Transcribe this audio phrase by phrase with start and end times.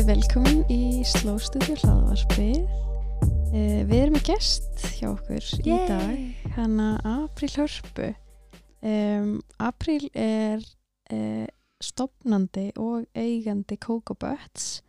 [0.00, 2.60] Velkomin í Slóstuðu hlaðvarpið.
[3.52, 5.82] Uh, við erum með gest hjá okkur í Yay.
[5.90, 8.06] dag, hana April Hörpu.
[8.80, 10.62] Um, April er
[11.12, 11.44] uh,
[11.84, 14.80] stopnandi og eigandi Coco Butts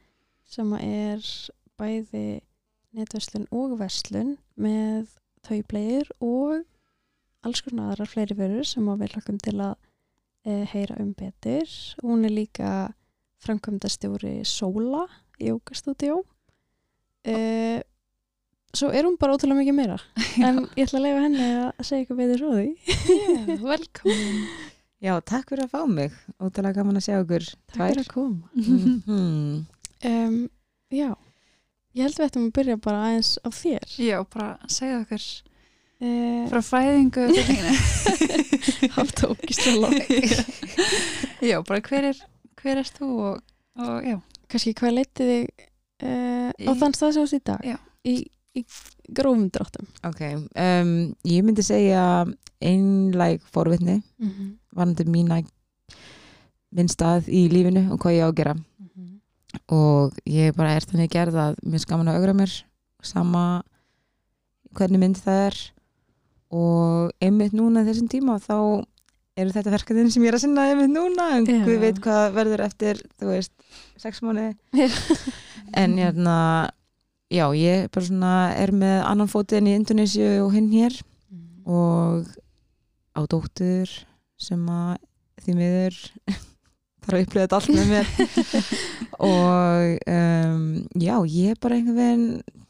[0.47, 1.19] sem er
[1.81, 2.39] bæði
[2.95, 5.11] netverslun og verslun með
[5.43, 6.61] taublegir og
[7.43, 11.67] alls konar aðrar fleiri vörur sem við hlakkum til að uh, heyra um betur.
[11.99, 12.71] Hún er líka
[13.45, 15.05] framkvæmdastjóri Sola
[15.41, 17.79] Jókastúdjó uh,
[18.71, 19.97] svo er hún bara ótrúlega mikið meira
[20.47, 22.67] en ég ætla að leifa henni að segja eitthvað betur svo því
[23.11, 24.43] Yeah, velkomin.
[25.01, 26.13] Já, takk fyrir að fá mig.
[26.37, 27.45] Ótrúlega gaman að sjá okkur.
[27.73, 29.65] Takk fyrir að koma Mm.
[30.05, 30.35] um,
[30.93, 31.09] Já,
[31.97, 36.43] ég held við ættum að byrja bara aðeins á þér Já, bara segja okkur uh,
[36.53, 37.73] frá fæðingu til þínu.
[38.93, 39.89] Það tók í stóla
[41.49, 42.21] Já, bara hver er,
[42.61, 43.41] hver er þú og,
[43.81, 44.17] og já.
[44.51, 45.65] Kannski hvað leiti þig
[46.03, 47.77] uh, á Í- þann stað sem þú ert í dag Já.
[48.05, 48.15] í,
[48.59, 48.65] í
[49.15, 50.21] grófum dráttum Ok,
[50.55, 50.91] um,
[51.27, 52.25] ég myndi segja
[52.61, 54.49] einlæg forvitni mm -hmm.
[54.75, 55.41] varandi mína
[56.71, 58.55] minn stað í lífinu og hvað ég á að gera
[59.67, 62.53] og ég bara er þannig gerð að mér skaman að augra mér
[63.03, 63.63] sama
[64.75, 65.57] hvernig mynd það er
[66.51, 68.85] og einmitt núna þessum tíma þá
[69.39, 71.29] eru þetta verkefnin sem ég er að sinna einmitt núna?
[71.37, 71.61] En Já.
[71.65, 73.53] Guð veit hvað verður eftir þú veist,
[73.99, 74.87] sex Já.
[75.81, 76.37] en hérna
[77.31, 80.97] já, ég bara svona er með annan fótinn í Indonésiu og hinn hér.
[81.65, 82.27] Og
[83.15, 83.89] á dóttur
[84.41, 84.97] sem að
[85.41, 85.99] því miður
[87.05, 88.09] þarf að upplifa þetta allt með mér.
[89.21, 90.65] Og um,
[90.97, 92.61] já, ég er bara einhvern veginn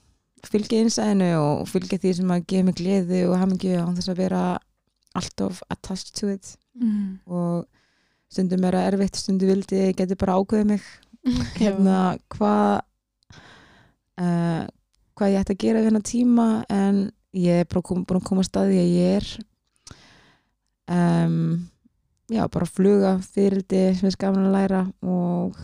[0.52, 4.22] fylgja einsæðinu og fylgja því sem að gefa mig gleði og hamingju án þess að
[4.24, 4.42] vera
[5.18, 6.56] alltof attached to it.
[6.72, 7.20] Mm.
[7.28, 7.66] og
[8.32, 10.86] stundum er það erfitt, stundum vildi ég geti bara ákveðið mig.
[11.60, 11.98] Hérna
[12.32, 12.82] hvað
[14.22, 14.64] uh,
[15.18, 17.02] hvað ég ætti að gera við hennar tíma en
[17.38, 19.30] ég er bara kom, búin að koma að staði að ég er.
[20.92, 21.36] Um,
[22.32, 25.60] já, bara að fluga fyrirdi sem er skaman að læra og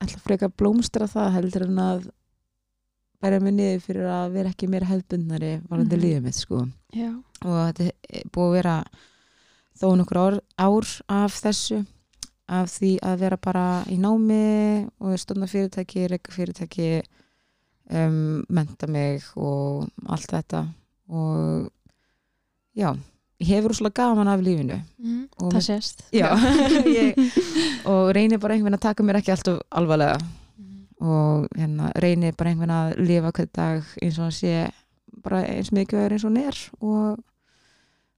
[0.00, 2.04] ætla að blómstra það heldur en að
[3.20, 6.02] bæra mig niður fyrir að vera ekki meira hefðbundnari varandi mm.
[6.04, 6.64] lífið mitt sko.
[6.96, 7.10] Já,
[7.44, 8.76] og þetta er búið að vera
[9.80, 11.80] þó nokkur ár, ár af þessu
[12.50, 16.88] af því að vera bara í námi og stofna fyrirtæki, reyka fyrirtæki
[17.94, 20.64] um, menta mig og allt þetta.
[21.10, 21.70] Og
[22.74, 22.90] já,
[23.38, 24.80] ég hefur úrslega gaman af lífinu.
[24.98, 26.04] Mm, Og það sést.
[26.12, 26.34] Já,
[26.98, 27.16] ég,
[27.86, 30.18] og reynir bara einhvern veginn að taka mér ekki alltaf alvarlega
[31.00, 34.54] og hérna, reynir bara einhvern að lifa hvern dag eins og að sé
[35.24, 37.22] bara eins mikið eins og hún er og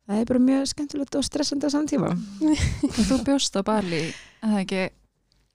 [0.09, 2.11] það er bara mjög skemmtilegt og stressandi á samtíma
[3.09, 4.03] þú bjóst á Bali,
[4.43, 4.83] en það ekki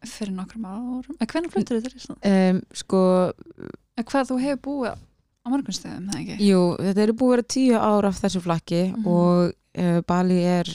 [0.07, 1.15] fyrir nokkrum árum.
[1.19, 2.19] En hvernig fluttur þetta Ísland?
[2.29, 2.99] um, sko,
[3.97, 6.35] En hvað þú hefur búið á morgun stöðum, það ekki?
[6.47, 9.07] jú, þetta eru búið að vera tíu ár af þessu flakki Mhm.
[9.07, 10.69] og uh, Bali er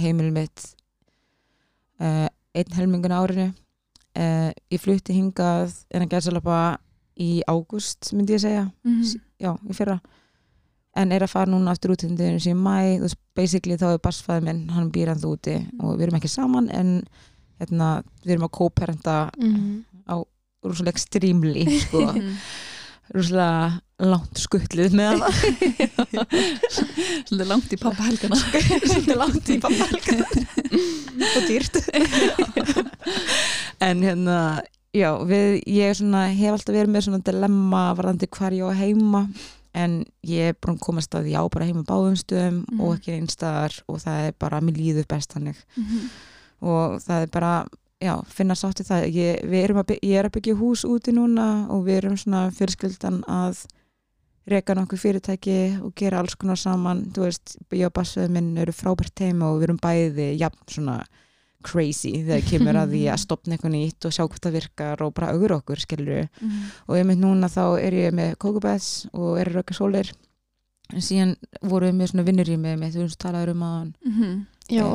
[0.00, 0.64] heimil mitt
[2.00, 3.48] uh, einn helmingun árinu
[4.18, 6.58] uh, ég flutti hingað en að gerðsalapa
[7.20, 8.66] í ágúst myndi ég segja.
[8.86, 9.02] Mm.
[9.42, 9.98] já, í fyrra.
[10.98, 14.02] En er að fara núna aftur út til þessi í mæ, veist, basically þá er
[14.02, 16.92] barsfæði minn, hann býr hann þú úti og við erum ekki saman en
[17.58, 17.88] hérna,
[18.22, 20.22] við erum að kóperenta mm.
[20.64, 22.04] rúslega extrímli sko,
[23.14, 25.28] rúslega langt skuttlið með hana
[27.24, 28.38] Svolítið langt í pappa helgana.
[28.90, 30.24] svolítið langt í pappahelgan
[31.24, 31.78] og dýrt
[33.84, 34.38] en hérna
[34.94, 39.24] já, við, ég svona, hef alltaf verið með svona dilemma varðandi hvar ég á heima
[39.74, 42.80] en ég er að komast að ég á bara heima á báðum stöðum Mhm.
[42.80, 46.10] og ekki einstaðar og það er bara, mér líður best þannig Mhm.
[46.62, 47.54] og það er bara
[48.00, 49.42] já, finna sátt í það ég,
[49.82, 53.64] að, ég er að byggja hús úti núna og við erum svona fyrirskildan að
[54.46, 58.72] reka nokkuð fyrirtæki og gera alls konar saman þú veist, ég og bassveð minn eru
[58.72, 60.98] frábært teima og við erum bæði jafn svona
[61.64, 65.14] crazy þegar kemur að því að stopna eitthvað nýtt og sjá hvað það virkar og
[65.16, 66.62] bara augur okkur skilur Mhm.
[66.88, 70.12] og ég mynd núna þá er ég með Kókubæðs og er að rauka sólir
[70.92, 74.46] en síðan vorum við með svona vinnurými með þú veist talaður um aðan Mhm.
[74.70, 74.94] Já, Eh,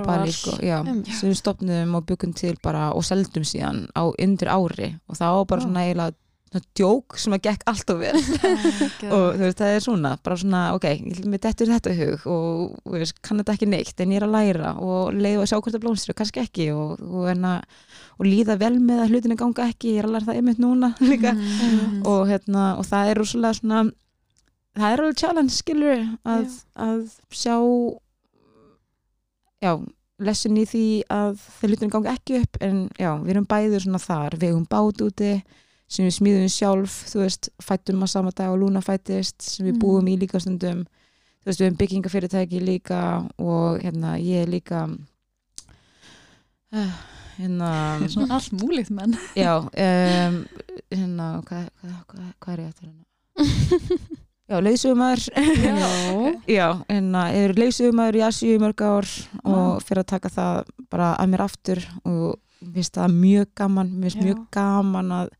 [0.00, 0.06] og.
[0.06, 0.50] Bali, sko,
[0.80, 1.06] Einmitt.
[1.12, 5.44] sem við stopnum og byggum til bara og seldum síðan á undir ári og var
[5.44, 6.14] bara svona eiginlega
[6.78, 8.20] djók sem að gekk allt of vel.
[9.06, 10.86] Ah, og þú veist, það er svona, bara svona ok,
[11.28, 14.34] með dettur þetta í hug og veist, kann þetta ekki neitt, en ég er að
[14.34, 17.52] læra og leiða að sjá hvort það blómstri og kannski ekki og, og, enna,
[18.16, 20.92] og líða vel með að hlutinni ganga ekki, ég er að læra það einmitt núna
[21.10, 21.34] líka.
[21.36, 22.00] Mhm.
[22.06, 23.84] og, hérna, og það er rosalega svona
[24.76, 26.48] það er alveg challenge skilur að,
[26.86, 27.56] að sjá
[29.64, 29.72] já,
[30.22, 34.02] lessin í því að þeir hlutin gangi ekki upp en já, við erum bæður svona
[34.02, 35.32] þar við erum bát úti
[35.86, 39.80] sem við smíðum sjálf, þú veist, fættum að sama dag og Lúna fættist, sem við
[39.82, 40.84] búum í líka stundum,
[41.42, 43.02] þú veist, við erum byggingafyrirtæki líka
[43.38, 44.84] og hérna ég er líka
[46.74, 46.96] uh,
[47.38, 47.70] hérna
[48.08, 49.16] Svona allt múlið menn.
[49.38, 50.38] já, um,
[50.90, 53.04] hérna hvað hva, hva, hva er ég eftir hérna?
[54.46, 55.76] Já, leysumar Já.
[56.46, 59.08] Já, að ég er leysumæður í Asíu í mörg ár
[59.42, 63.90] og fyrir að taka það bara að mér aftur og mér finnst það mjög gaman,
[63.90, 65.32] mér finnst mjög gaman að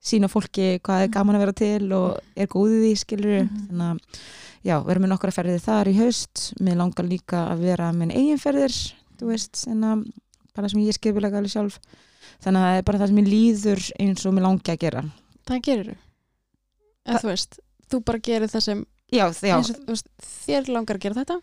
[0.00, 3.66] sína fólki hvað er gaman að vera til og er góðið í skilur Mhm.
[3.68, 4.20] þannig að
[4.64, 6.54] já, við erum með nokkra ferðir þar í haust.
[6.60, 8.76] Mér langar líka að vera með eigin ferðir,
[9.18, 10.04] þú veist en að
[10.54, 11.78] bara sem ég skipulega alveg sjálf.
[12.40, 15.02] Þannig að það er bara það sem ég líður eins og mér langi að gera.
[15.46, 15.96] Það gerir þú.
[17.06, 17.58] En þú veist,
[17.90, 20.06] þú bara gerir það sem Já, já, eins og, veist,
[20.46, 21.40] þér langar að gera þetta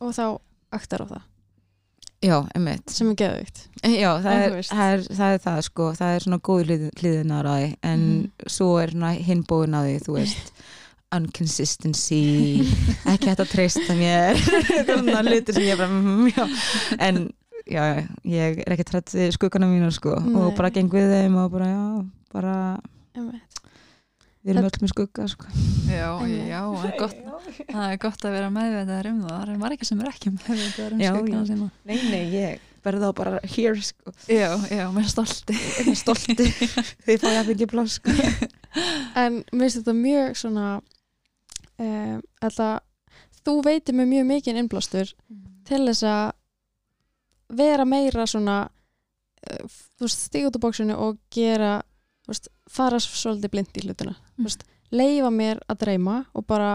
[0.00, 0.40] og þá
[0.72, 1.22] aktar á það
[2.22, 3.62] já, emmitt sem er geðvikt.
[3.80, 7.46] Já, það er, það, er, það er það sko, það er svona góð hlið, hliðinar
[7.48, 8.50] á því en Mhm.
[8.56, 10.52] svo er svona hinbóin á því, þú veist
[11.16, 12.20] unconsistency
[13.08, 14.38] ekki hægt að treysta mér
[14.86, 16.44] svona hlutir sem ég bara mm, já.
[17.02, 17.18] en
[17.66, 17.84] já,
[18.28, 20.54] ég er ekki trætt skuggana mínu sko og Nei.
[20.58, 21.82] bara geng við þeim og bara já,
[22.34, 22.54] bara
[23.16, 23.59] Einmitt.
[24.40, 25.50] Við erum öll með skugga sko
[25.90, 27.20] Já, já, það er gott,
[27.70, 29.32] það er gott að vera meðvitaðar um það.
[29.40, 31.48] Það er margir sem er ekki meðvitaðar um Já, skuggna já.
[31.50, 31.70] sína.
[31.90, 35.56] Nei, nei, ég verði þá bara here sko, Já, já, með stolti.
[35.84, 36.36] með stolti
[37.04, 38.14] því fá ég að byggja pláss sko
[39.20, 40.66] En mér finnst þetta mjög svona
[41.82, 42.80] um, alltaf,
[43.44, 45.10] þú veitir með mjög mikið innblástur
[45.68, 46.30] til þess að
[47.60, 49.64] vera meira svona uh,
[49.98, 51.80] þú veist, stíga út á bóksinu og gera,
[52.30, 56.70] veist, fara svolítið blind í hlutuna, veist, leifa mér að dreyma og bara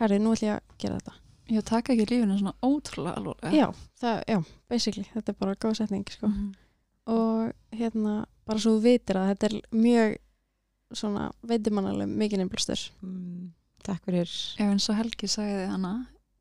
[0.00, 1.16] herri, nú ætlum ég að gera þetta.
[1.50, 3.54] Ég taka ekki lífinu svona ótrúlega alveg.
[3.58, 3.66] Já,
[4.00, 4.38] það, já,
[4.70, 6.28] basically, þetta er bara góð setning, sko.
[6.30, 6.50] Mhm.
[7.10, 8.12] Og hérna,
[8.46, 10.18] bara svo þú vitir að þetta er mjög
[10.94, 12.84] svona, veitir mannalega mikið innblástur.
[13.02, 13.48] mm,
[13.82, 14.28] Takk fyrir
[14.58, 15.92] Já, eins og Helgi sagði hana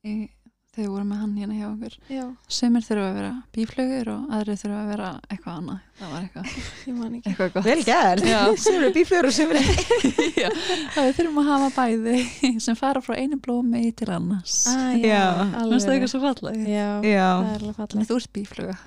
[0.04, 0.30] í,
[0.80, 1.96] þegar við vorum með hann hérna hjá okkur.
[2.10, 5.80] Já, Sumir þurfa að vera bíflögur og aðri þurfa að vera eitthvað annað.
[6.00, 6.52] Það var eitthvað,
[6.88, 7.30] ég man ekki.
[7.34, 7.66] eitthvað gott.
[7.68, 8.40] Vel gert, Já.
[8.64, 9.64] sem eru bíflur og sem eru
[10.40, 10.50] Já,
[10.96, 14.56] það við þurfum að hafa bæði sem fara frá einu blómi til annars.
[14.72, 15.10] Ah, Já.
[15.12, 15.90] já, Fannst það alveg.
[15.98, 16.64] eitthvað svo fallega?
[16.64, 18.08] Já, Já, það er alveg fallið.
[18.10, 18.78] Þú ert bífluga.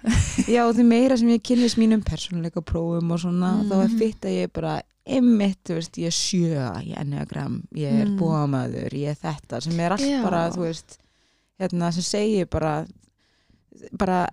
[0.56, 3.68] já og því meira sem ég kynnist mínum persónuleika prófum og svona Mhm.
[3.68, 7.56] þá er fitt að ég bara einmitt, þú veist, ég er sjö ég er enneagram,
[7.74, 8.12] ég er Mm.
[8.14, 8.18] mm.
[8.20, 10.22] búamaður ég er þetta, sem er allt Já.
[10.22, 10.96] bara þú veist,
[11.60, 12.86] hérna sem segir bara
[13.98, 14.28] bara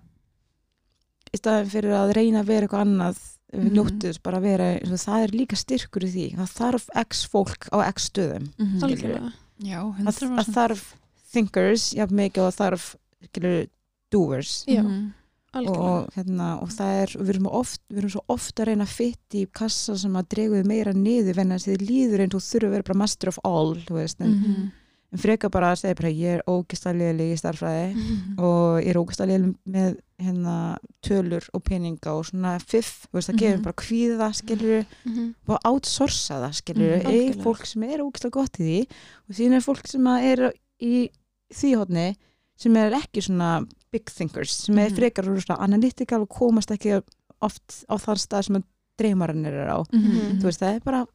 [1.32, 3.20] í staðin fyrir að reyna að vera eitthvað annað
[3.50, 3.72] við Mhm.
[3.74, 6.84] njóttu þess bara að vera eins og það er líka styrkur í því, það þarf
[7.04, 8.82] x fólk á x stöðum Mhm.
[8.82, 9.32] Algjörlega.
[9.60, 10.54] Já, að, að 100%.
[10.54, 10.94] þarf
[11.32, 13.68] thinkers, jafn mikið og þarf skilur,
[14.10, 15.12] doers Já, Mhm.
[15.54, 15.78] algjörlega.
[15.80, 18.96] og, hérna, og það er, við erum, oft, við erum svo ofta að reyna að
[18.96, 22.40] fytta í kassa sem að dreguði meira niður venna þess að þið líður eins og
[22.40, 24.72] þurfa að vera bara master of all þú veist, en, Mhm.
[25.12, 28.38] En freka bara að segja bara ég er ógæstalíðileg í starfræði Mhm.
[28.46, 30.54] og ég er ógæstalíðileg með hérna,
[31.02, 33.62] tölur og peninga og svona fiff, þú veist, það gefur Mhm.
[33.64, 35.34] bara kvíða skilur Mhm.
[35.48, 37.42] og outsourca það skilur, Mhm, mm, algjörlega.
[37.42, 38.86] fólk sem er ógæslega gott í því
[39.28, 41.10] og síðan er fólk sem er í
[41.52, 42.16] því hodni
[42.56, 44.96] sem er ekki svona big thinkers sem er Mhm.
[44.96, 47.02] frekar svona analytical og komast ekki
[47.42, 48.64] oft á þann stað sem
[48.98, 50.38] dreymarinn er á Mhm.
[50.38, 51.06] þú veist það er bara,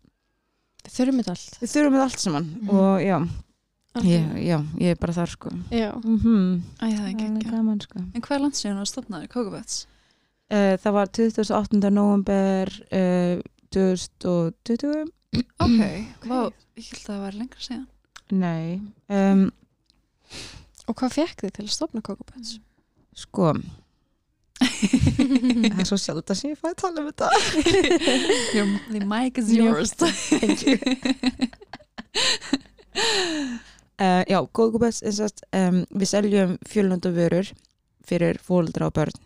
[0.83, 1.57] Við þurfum þetta allt.
[1.61, 2.69] við þurfum með allt saman Mhm.
[2.69, 3.29] og já,
[3.95, 4.39] Algjörlega.
[4.43, 5.91] já, ég er bara þar sko Já.
[6.03, 6.61] mm -hmm.
[6.81, 9.75] Æ, það er það er ekki gaman sko En hvað er landsíðan að stopnaði Kókaböts?
[10.51, 11.89] uh, það var 28.
[11.89, 13.39] november uh,
[13.71, 15.05] 2020
[15.59, 15.81] Ok,
[16.27, 17.87] Vá, ég held að það var lengra síðan
[18.31, 19.51] nei um,
[20.87, 22.59] Og hvað fekk þið til að stopna Kókaböts?
[23.15, 23.53] sko
[24.59, 27.29] það er svo sjálf að sem ég fæði að tala um þetta
[28.91, 30.77] The mic is yours Thank you.
[33.95, 34.99] Uh, já, Góðgúbets
[35.55, 37.47] um, við seljum fjölnönda vörur
[38.05, 39.21] fyrir fóldra og börn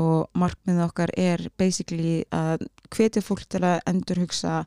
[0.00, 4.60] og markmið okkar er basically að hvetja fólk til að endur hugsa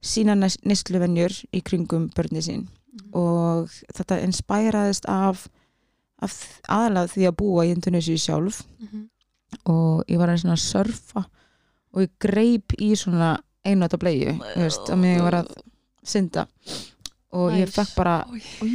[0.00, 2.66] sína nýsluvenjur í kringum börni sín.
[3.12, 5.44] Og þetta inspæraðist af,
[6.24, 6.34] af
[6.66, 8.64] aðalega því að búa í Indonési sjálf.
[8.80, 9.06] Mhm.
[9.66, 11.24] og ég var að surfa
[11.90, 15.50] og ég greip í svona einu þetta bleiðu, þú veist, að mig var að
[16.06, 16.46] synda
[17.32, 17.76] og ég Nice.
[17.76, 18.42] fekk bara Oj.
[18.62, 18.70] "Oj,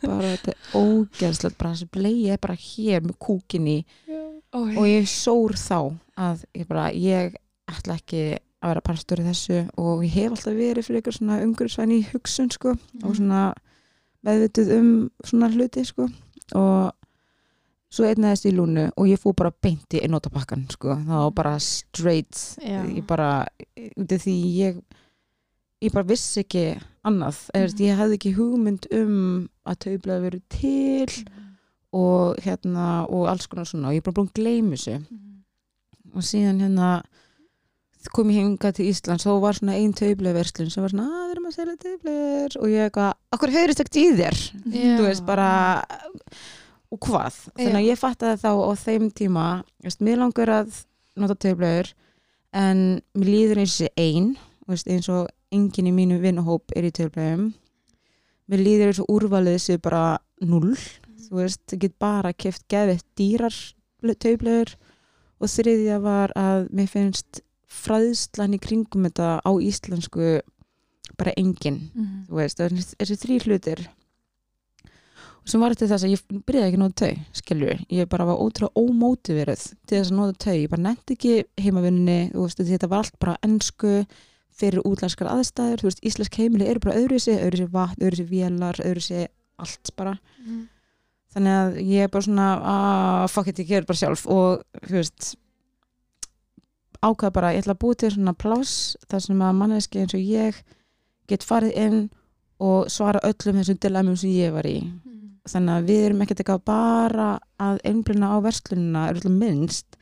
[0.08, 3.78] bara þetta ógeðslegt bara þessi bleið er bara hér með kúkin í
[4.52, 4.76] Oj.
[4.76, 5.78] og ég sór þá
[6.16, 7.34] að ég bara, ég
[7.68, 11.40] ætla ekki að vera partur í þessu og ég hef alltaf verið fyrir ykkur svona
[11.44, 13.52] umhverfisvæn í hugsun sko og svona
[14.26, 16.08] meðvituð um svona hluti sko
[16.54, 16.92] og
[17.96, 20.96] svo einnaðist í lúnu og ég fór bara beinti í notapakkan sko.
[21.06, 22.82] það var bara straight Já.
[22.84, 23.46] ég bara,
[23.76, 24.80] því ég
[25.84, 26.64] ég bara vissi ekki
[27.06, 27.80] annað, mm Mhm.
[27.86, 31.26] ég hefði ekki hugmynd um að taublaði verið til
[31.92, 33.88] og hérna og alls konar svona.
[33.88, 35.06] Og ég er bara búin að gleyma þessu.
[36.16, 37.02] Og síðan hérna
[38.14, 39.24] kom ég hinga til Íslands.
[39.26, 42.68] Þá var svona ein taublaverslun sem var svona að við erum að selja taublaður og
[42.70, 44.38] ég eitthvað, okkur heyrist ekki í þér?
[44.70, 44.96] Já.
[44.98, 45.48] þú veist bara
[46.92, 49.46] og hvað, þannig að ég fattaði þá á þeim tíma,
[49.82, 50.84] veist, mér langar að
[51.18, 51.90] nota taublaður
[52.54, 52.84] en
[53.18, 54.28] mér líður eins og ein
[54.70, 57.50] veist, eins og enginn í mínu vinahóp er í taublaðum
[58.46, 60.76] mér líður eins og úrvalið séu bara null
[61.26, 63.56] þú veist, það get bara keft geðveitt dýrar
[64.14, 64.76] taublaður
[65.42, 70.40] og þriðja var að mér finnst fræðslan í kringum þetta á íslensku
[71.16, 71.90] bara engin.
[71.94, 72.26] Mhm.
[72.28, 73.88] þú veist, það er þessi þrý hlutir.
[75.46, 78.24] Og sem var þetta þess að ég byrjaði ekki að nota tau, skilur ég bara
[78.26, 82.58] var ótrúlega ómótiverið til þess að nota tau, ég bara nefndi ekki heimavinninni, þú veist,
[82.58, 84.06] þetta var allt bara ennsku
[84.56, 88.16] fyrir útlandskar aðstæður þú veist, íslensk heimili eru bara öðru sér öðru sér vatn, öðru
[88.22, 89.26] sér vélar, öðru sér
[89.58, 90.62] allt bara, Mhm.
[91.34, 94.26] þannig að ég er bara svona, að fuck it, ég ger bara sjálf.
[94.26, 95.36] Og, þú veist
[97.02, 100.20] ákvað bara, ég ætla að búi til svona pláss þar sem að manneski eins og
[100.24, 100.60] ég
[101.28, 101.98] get farið inn
[102.58, 104.78] og svara öllum þessum dilemum sem ég var í.
[105.46, 107.28] Þannig að við erum ekkert eitthvað bara
[107.60, 109.98] að einblina á verslunina er alltaf minnst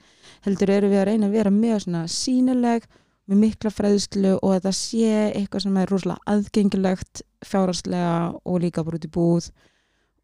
[0.46, 2.86] heldur erum við að reyna að vera mjög svona sínileg
[3.30, 8.84] með mikla fræðslu og að það sé eitthvað sem er rosalega aðgengilegt fjárhagslega og líka
[8.84, 9.50] bara út í búð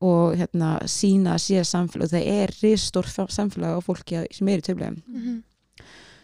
[0.01, 2.11] og hérna sína að sé samfélag.
[2.13, 5.43] Það er ristór samfélag á fólki sem er í töflegum Mhm.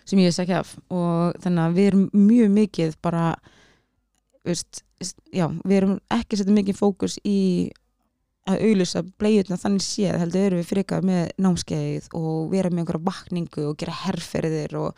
[0.04, 0.76] sem ég veist ekki af.
[0.90, 3.36] Og þannig að við erum mjög mikið bara
[4.44, 4.82] veist,
[5.32, 7.70] já, við erum ekki setja mikið fókus í
[8.46, 13.04] að auðlýsa bleiðuna þannig séð heldur erum við frekar með námskeið og vera með einhverja
[13.08, 14.94] vakningu og gera herrferðir og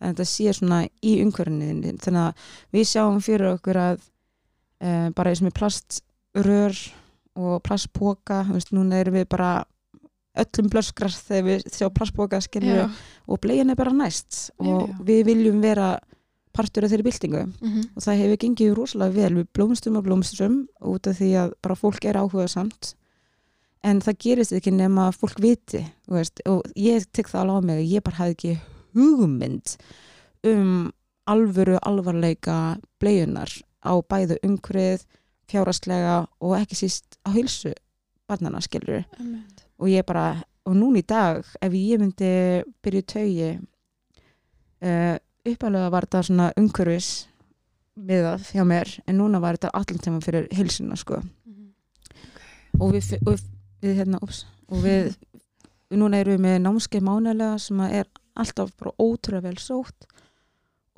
[0.00, 3.98] þannig að þetta sé svona í umhverfinu þannig að við sjáum fyrir okkur að
[4.80, 6.78] uh, bara eins með plaströr
[7.40, 9.50] og plastpoka veist, núna erum við bara
[10.40, 12.86] öllum blöskrar þegar við sjá plastpoka skilur Já.
[13.28, 14.96] og bleiðin er bara næst og Já.
[15.04, 15.98] við viljum vera
[16.54, 17.82] partur af þeirri byltingu Mhm.
[17.94, 21.74] og það hefur gengið rosalega vel við blómstum og blómstum út af því að bara
[21.78, 22.94] fólk er áhugað samt
[23.84, 27.56] en það gerist ekki nema að fólk viti þú veist, og ég tek það alveg
[27.62, 28.58] á mig ég bara hafði ekki
[28.94, 29.76] hugmynd
[30.46, 30.90] um
[31.30, 33.50] alvöru alvarleika bleiunar
[33.84, 35.06] á bæðu umhverfið
[35.50, 37.72] fjáraslega og ekki síst á hilsu
[38.28, 39.02] barnana skilur
[39.80, 42.30] og ég bara, og núna í dag ef ég myndi
[42.82, 43.50] byrja í taugi
[44.84, 45.16] uh,
[45.48, 47.10] uppalega var þetta svona umhverfis
[48.00, 51.20] miðað hjá mér, en núna var þetta allir tíma fyrir hilsuna sko.
[51.20, 51.72] Mhm.
[52.80, 53.40] og við, og
[53.82, 55.16] við, hérna, ups, og við
[55.90, 58.06] núna erum við með námskeið mánulega sem er
[58.36, 60.06] alltaf bara ótrúlega vel sótt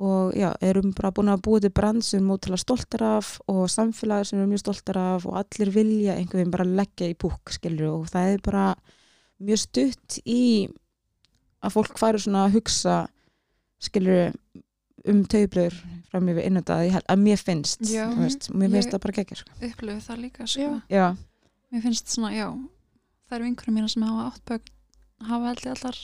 [0.03, 3.39] og já, erum bara búin að búið til brand sem við erum ótrúlega stoltar af
[3.47, 7.09] og samfélagi sem við erum mjög stoltar af og allir vilja einhvern veginn bara leggja
[7.13, 8.65] í búk skilur og það er bara
[9.39, 10.41] mjög stutt í
[11.63, 12.95] að fólk færi svona að hugsa
[13.83, 14.33] skilur
[15.07, 15.73] um taublur
[16.11, 18.05] fram yfir innönda að mér finnst, Já.
[18.11, 19.51] þú veist, mér finnst Ég- það bara geggja sko.
[19.67, 20.61] upplöfu það líka sko.
[20.61, 20.81] Já.
[20.89, 21.07] já,
[21.71, 22.47] mér finnst svona, já
[23.29, 25.97] það eru vinkurum mína sem hafa átt bögn hafa held ég allar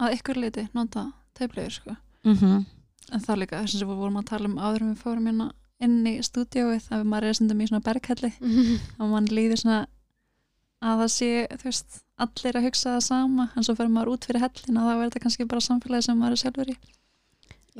[0.00, 1.06] að ykkur leiti nota
[1.38, 1.96] teiplegur sko.
[2.24, 2.64] mhm.
[3.10, 5.46] En það líka þess að við vorum að tala um áður en við fórum hérna
[5.82, 8.30] inn í stúdíóið að maður er stundum í svona berghelli
[9.00, 9.78] og mann líður svona
[10.80, 11.30] að það sé,
[11.60, 14.84] þú veist, allir að hugsa það sama en svo fyrir maður út fyrir hellin og
[14.86, 16.76] þá er þetta kannski bara samfélagi sem maður er sjálfur í.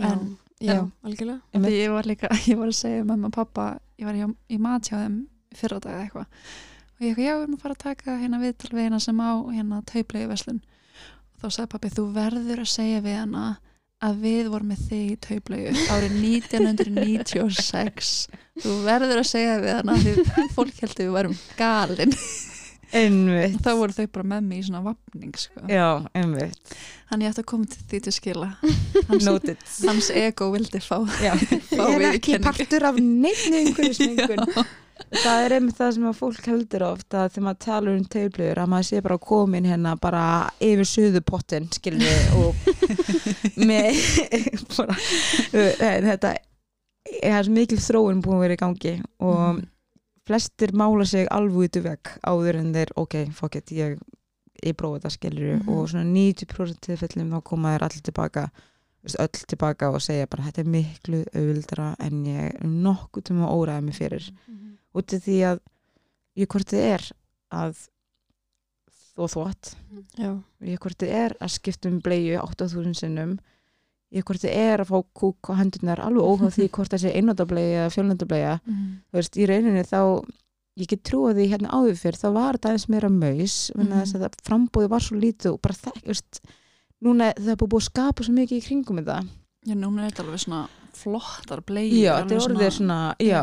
[0.01, 0.81] Já, En- já, já.
[1.05, 1.41] algjörlega.
[1.53, 4.59] Því ég var líka, ég var að segja mamma og pappa, ég var í, í
[4.59, 5.17] mat hjá þeim
[5.55, 6.27] fyrra dag eitthvað.
[6.27, 9.21] Og ég eitthvað, já, við erum að fara að taka hérna viðtal við hérna sem
[9.21, 10.61] á hérna tauplegu verslun.
[10.61, 10.80] og
[11.41, 13.49] þá sagði pappi, þú verður að segja við hana
[14.01, 18.13] að við vorum með þig í tauplegu árið 1996
[18.63, 20.15] þú verður að segja við hana því
[20.57, 22.17] fólk heldur við varum galin.
[22.91, 23.55] Einmitt.
[23.55, 25.61] Og þá voru þau bara með mig í svona vapning sko.
[25.71, 25.87] já,
[26.19, 26.73] einmitt,
[27.13, 28.49] hann ég ætti að koma til því til skila.
[29.07, 29.29] Hans,
[29.85, 30.97] hans ego vildi fá.
[31.07, 34.43] Fá ég er ekki partur af neittni umhverfismengun
[35.11, 38.61] það er einmitt það sem að fólk heldur oft að þegar maður talar um taublur
[38.63, 40.23] að maður sé bara komin hérna bara
[40.61, 42.55] yfir suðupottin skilni og
[43.71, 43.99] með
[44.77, 44.97] bara,
[45.53, 46.35] þetta
[47.25, 49.67] er mikil þróun búin að vera í gangi og Mhm.
[50.31, 53.97] flestir mála sig alveg út í vegg áður en þeir, ok, fuck it, ég
[54.63, 55.69] ég prófa þetta skilur Mhm.
[55.73, 58.51] og svona 90% tilfellum þá koma þér allir tilbaka
[59.19, 63.55] öll tilbaka og segja bara þetta er miklu auðvildra en ég er nokkuð til að
[63.57, 64.31] óraða mig fyrir
[64.97, 65.63] út af því að
[66.41, 67.07] ég hvort þið er
[67.61, 67.87] að
[69.21, 69.73] og þvott.
[70.17, 70.31] Já,
[70.65, 73.35] í hvort þið er að skipta um bleiu 8000 sinnum.
[74.11, 77.13] Í hvort þið er að fá kúk á hendurnar alveg óháð því hvort það sé
[77.19, 78.87] einnótableiu eða fjölnótableiu mm.
[79.11, 80.01] þú veist, í rauninni þá
[80.81, 84.17] ég get trúa því hérna áður fyrr þá var þetta aðeins meira maus mm þess
[84.17, 86.41] að það frambóði var svo lítið og bara það, veist
[87.05, 89.19] núna það er búið að skapa svo mikið í kringum þetta.
[89.69, 90.63] Já, núna er þetta alveg svona
[90.97, 93.41] flottar bleið já, þetta er orðið svona, já,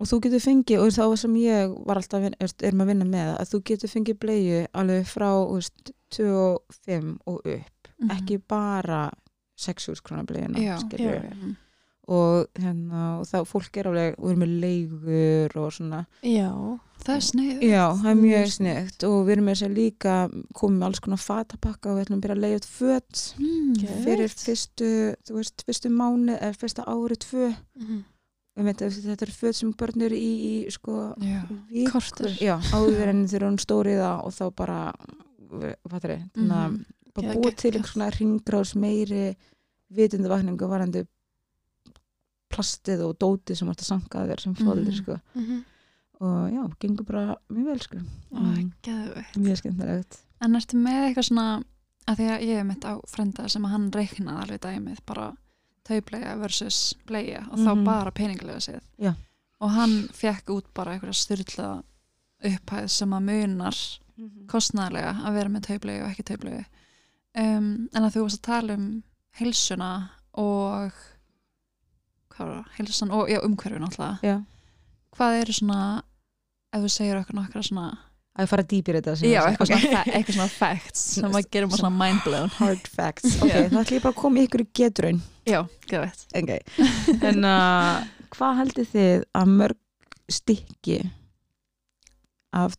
[0.00, 2.90] og þú getur fengið, og það var sem ég var alltaf vinna, veist, erum að
[2.92, 8.10] vinna með að þú getur fengið bleiu alveg frá þú veist, 25 og upp Mhm.
[8.12, 9.10] ekki bara
[9.56, 10.76] 6 krónar já.
[12.08, 17.14] og hérna og þá fólk er alveg, og erum með leigur og svona já, Það
[17.16, 20.14] er sneið Já, það er mjög sniðt og við erum með þess að líka
[20.54, 23.74] komið með alls konar fatapakka og við ætlum að byrja að leiða föt mm.
[24.04, 24.88] Fyrir fyrstu,
[25.28, 27.96] þú veist, fyrstu mánu eða fyrsta ári tvö Mhm.
[27.96, 28.04] Við
[28.64, 30.32] veit, þetta er föt sem börn eru í,
[30.66, 31.42] í sko, Já.
[31.70, 32.28] viku, Korter.
[32.40, 34.94] Já, áður en þegar hún stóriða og þá bara
[35.50, 36.84] hvað er að Mhm.
[37.14, 39.36] bara Já, búa til einhvers svona ringráðs meiri
[39.90, 41.06] vitundavakningu varandi
[42.52, 44.96] plastið og dótið sem varst að sanka þér sem fóðir Mhm.
[45.02, 45.20] sko.
[45.34, 45.64] Mhm.
[46.18, 47.98] og já, gengur bara mjög vel sko.
[48.32, 48.72] Mm,
[49.36, 51.64] mjög skemmtilegt En ertu með eitthvað svona
[52.08, 55.36] að því að ég hef mitt á frenda sem að hann reiknaði alveg dæmið bara
[55.86, 57.84] taubleia versus bleia og þá Mhm.
[57.84, 58.80] bara peningilega séð.
[58.98, 59.14] Já.
[59.60, 61.82] og hann fekk út bara einhverja styrla
[62.44, 63.76] upphæð sem að munar
[64.48, 66.64] kostnæðlega að vera með taubleia og ekki taubleia
[67.36, 69.02] um, en að þú varst að tala um
[69.40, 69.90] heilsuna
[70.34, 70.92] og
[72.32, 74.22] hvað var það, heilsan og umhverfin alltaf
[75.16, 75.80] hvað eru svona
[76.72, 77.98] ef þú segir okkur nokkra svona
[78.36, 79.88] að fara dýpir þetta sem já, eitthvað, sagði.
[79.88, 83.60] svona, eitthvað svona facts sem að gera maður svona mind blown hard facts ok, Já.
[83.72, 86.60] þá ætlum ég bara að koma ykkur í getraun já, geðveitt okay.
[87.30, 88.02] en uh,
[88.36, 90.98] hvað heldur þið að mörg stykki
[92.56, 92.76] af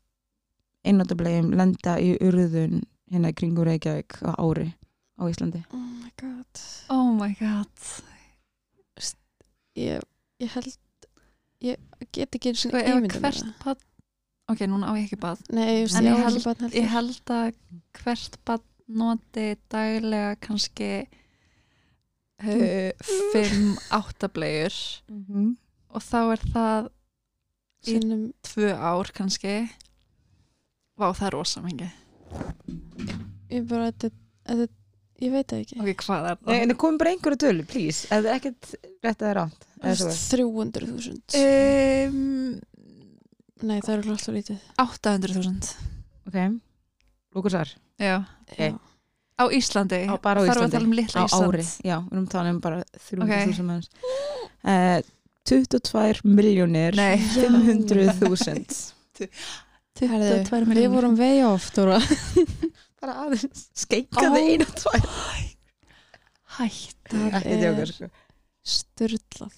[0.88, 4.70] einnáttablegum lenda í urðun hérna í kringur Reykjavík á ári
[5.18, 7.90] á Íslandi oh my god oh my god
[9.78, 10.02] ég,
[10.42, 10.74] ég held
[11.64, 11.78] ég
[12.14, 13.87] get ekki sko, ef ímyndað mér hvert það.
[14.48, 16.80] Ok, núna á ég ekki bad nei, just, En ég, held- held, barn heldur.
[16.82, 17.54] ég held að
[18.04, 20.92] hvert bad noti daglega kannski
[22.44, 22.92] uh,
[23.34, 24.78] fimm áttablegur
[25.10, 25.50] mm -hmm.
[25.90, 29.56] og þá er það í- sinnum tvö ár kannski
[30.98, 31.90] vá, það er rosa mingi
[33.50, 34.10] ég bara, þetta,
[34.48, 34.74] þetta,
[35.22, 36.62] ég veit það ekki ok, hvað er Nei, það?
[36.64, 39.50] en það komum bara einhverju tölu, please ef það er ekkert rétt eða
[39.84, 40.18] eða er.
[40.32, 42.60] 300.000 Um,
[43.64, 44.60] nei, það eru alltaf lítið.
[44.84, 45.76] 800.000
[46.28, 46.38] ok,
[47.36, 48.18] lúkursar já,
[48.58, 48.72] Já.
[49.38, 50.02] á Íslandi.
[50.10, 50.68] Á- bara á þarf Íslandi.
[50.68, 51.54] að tala um litla á Ísland.
[51.54, 53.90] ári, já, við erum að tala um bara 300.000 manns.
[54.68, 55.00] Uh,
[55.48, 57.18] 22 miljónir Nei.
[57.18, 58.94] 500.000
[59.98, 60.92] Herðu, 22 við milljónir.
[60.94, 61.76] vorum vegi oft
[63.02, 63.62] bara aðeins.
[63.78, 64.50] Skeikaði Ó.
[64.52, 65.08] einu og tvær
[66.58, 68.08] hætt það ekki djóka er sko.
[68.68, 69.56] styrlað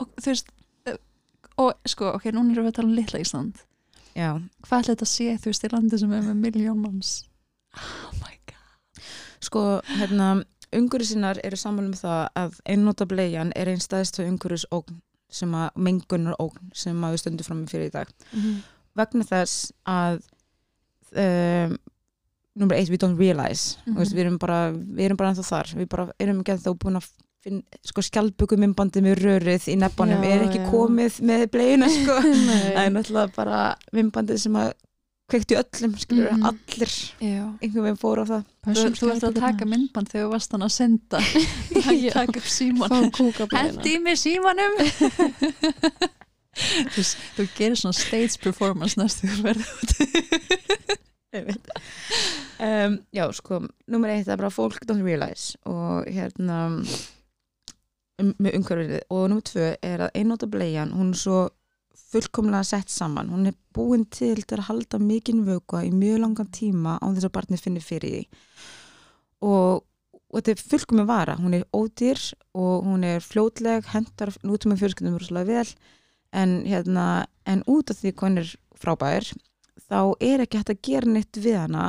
[0.00, 0.48] og þú veist
[1.60, 3.60] og sko, ok, núna erum við að tala um litla Ísland.
[4.16, 4.30] Já,
[4.66, 7.12] hvað ætla þetta að sé, þú veist, í landi sem er með miljón manns?
[7.78, 9.04] Oh my god.
[9.44, 9.62] Sko,
[10.00, 10.32] hérna
[10.76, 15.78] umhverfisinnar eru saman um það að einnóta bleian er einn staðist fyrir umhverfisógn sem að
[15.78, 18.12] mengunar ógn sem að við stöndum fram með fyrir í dag.
[18.98, 20.20] Vegna þess að
[21.14, 21.76] um,
[22.58, 23.78] nummer eitt, we don't realize.
[23.86, 25.74] Mm veist, við erum bara, við erum bara ennþá þar.
[25.78, 27.10] Við bara erum ekki ennþá búin að
[27.44, 30.66] finna sko skjaldbökum myndbandi með rörið í nefnunum Já, er ekki já.
[30.70, 32.14] komið með bleiuna sko.
[32.74, 33.60] Það er náttúrulega bara
[33.96, 34.70] myndbandið sem að
[35.30, 36.42] kveikt í öllum, skilur Mhm.
[36.50, 36.92] allir.
[37.22, 37.44] Já.
[37.62, 38.42] einhvern veginn fóru á það.
[38.66, 41.18] Þú, þú ert að taka myndband þegar þú varst hann að senda.
[42.02, 42.10] Já.
[42.16, 42.90] taka upp síman
[43.86, 44.74] í mig símanum.
[46.90, 47.02] Þú,
[47.36, 49.90] þú gerir svona stage performance næstu þú verður út
[52.58, 55.54] um, já, sko, nummer eitt er bara fólk don't realize.
[55.70, 56.82] Og hérna
[58.20, 58.94] um, með umhverfið.
[59.08, 61.40] Og nummer tvö er að einnóta bleian hún er svo
[62.10, 63.30] fullkomlega sett saman.
[63.30, 67.28] Hún er búin til til að halda mikinn vökva í mjög langan tíma án þess
[67.28, 68.48] að barnið finnir fyrir því.
[69.46, 69.84] Og,
[70.30, 71.38] og þetta er fullkomin vara.
[71.38, 72.24] Hún er ódýr
[72.58, 75.76] og hún er fljótleg hendar nútum með fjölskyldum rosalega vel.
[76.30, 77.06] En, hérna,
[77.46, 79.26] en út af því hún er frábær
[79.90, 81.86] þá er ekki hægt að gera neitt við hana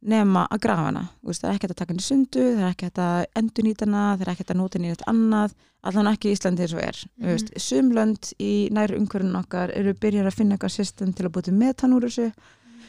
[0.00, 2.70] nema að grafa hana veist, það er ekki hægt að taka henni sundu það er
[2.70, 5.56] ekki hægt að endurnýta hana það er ekki hægt að nota henni eitthvað annað
[5.90, 7.28] allan ekki í Íslandi eins og er mm.
[7.28, 7.60] -hmm.
[7.66, 11.92] sumlönd í nær umhverjun okkar eru byrjar að finna eitthvað system til að búti metan
[11.96, 12.30] úr þessu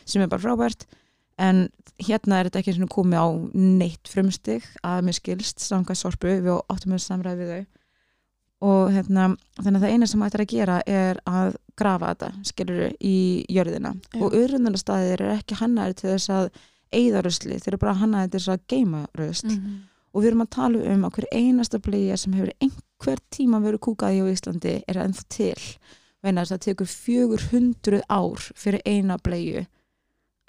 [0.06, 0.88] sem er bara frábært
[1.38, 1.70] en
[2.02, 6.94] hérna er þetta ekki komið á neitt frumstig að mér skilst samkvæmt sorpu við áttum
[6.94, 7.66] með samræði við þau
[8.62, 12.82] og hérna, þannig að það eina sem ættir að gera er að grafa þetta skilur
[13.02, 13.16] í
[13.50, 14.20] jörðina Já.
[14.22, 16.52] og urðunarstaðir er ekki hannaðir til þess að
[16.94, 19.80] eigða rusli, þeir eru bara hannaðir til þess að geima rusl Mhm.
[20.14, 23.80] og við erum að tala um að hver einasta bleia sem hefur einhver tíma verið
[23.80, 25.62] kúkað í á Íslandi er ennþá til.
[26.24, 29.66] Veina þess að það tekur 400 ár fyrir eina bleiu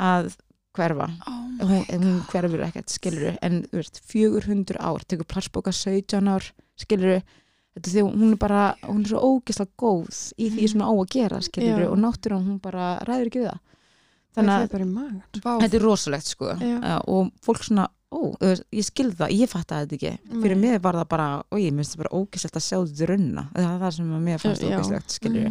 [0.01, 0.35] að
[0.75, 1.07] hverfa.
[1.29, 6.43] Oh hún, hverfur ekkert skilur en veist, 400 ár tekur plassbóka 17 ár
[6.81, 7.21] skilur
[7.77, 10.93] þetta því hún er bara hún er svo ógeðslega góð í því sem hún á
[10.97, 11.91] að gera skilur Já.
[11.91, 13.61] og náttúran hún bara ræður ekki við það
[14.37, 16.53] þannig er að þetta er rosalegt sko.
[16.61, 16.77] Já.
[16.83, 20.57] Já, og fólk svona, ó, þú veist, ég skilð það ég fatt þetta ekki, fyrir
[20.57, 20.63] Nei.
[20.71, 23.69] mig var það bara og ég minnst það bara ógeðslegt að sjá þetta runna það
[23.73, 24.63] er það sem að mér fannst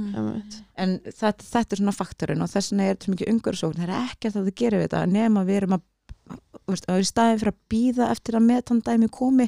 [0.02, 0.16] Mhm.
[0.22, 0.60] Einmitt.
[0.78, 3.96] en þetta, þetta er svona faktorinn og þess vegna er þetta mikið umhverfisókn það er
[4.10, 5.82] ekkert að það gerir við þetta nema við erum að
[6.32, 9.48] þú veist, að í staðin fyrir að býða eftir að metandæmi komi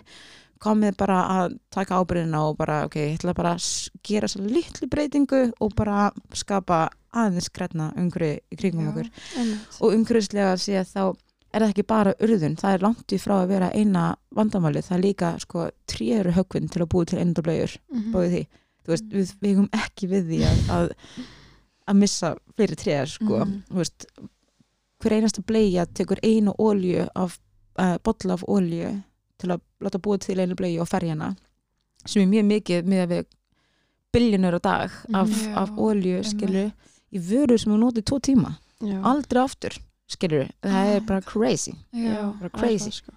[0.63, 3.67] komið bara að taka ábyrðina og bara, ok, ég ætla bara að
[4.07, 8.89] gera svo litlu breytingu og bara skapa aðeins græna umhverfi í kringum Já.
[8.93, 9.77] okkur Einmitt.
[9.81, 11.13] og umhverfislega sé þá
[11.53, 14.95] er það ekki bara urðun, það er langt í frá að vera eina vandamáli, það
[14.97, 18.11] er líka sko tréru högvinn til að búi til eindablaujur Mhm.
[18.15, 18.43] bóði því,
[18.83, 20.89] þú veist, við vegum ekki við því að, að,
[21.87, 23.63] að missa fleiri trér, sko Mhm.
[23.69, 24.07] þú veist,
[25.03, 27.37] hver einasta bleia tekur einu ólju af
[27.77, 29.03] uh, bolla af ólju
[29.43, 31.31] til að láta búa til einu bleið og ferja hana
[32.05, 33.25] sem er mjög mikið með að við
[34.13, 36.29] biljónur á dag af, Já, af ólju einmitt.
[36.33, 36.71] skilur
[37.13, 38.97] í vöru sem hún notið tvo tíma Já.
[39.09, 39.77] aldrei aftur
[40.11, 41.05] skilur það er Ah.
[41.07, 42.89] bara crazy Já, bara crazy.
[42.89, 43.13] það, sko.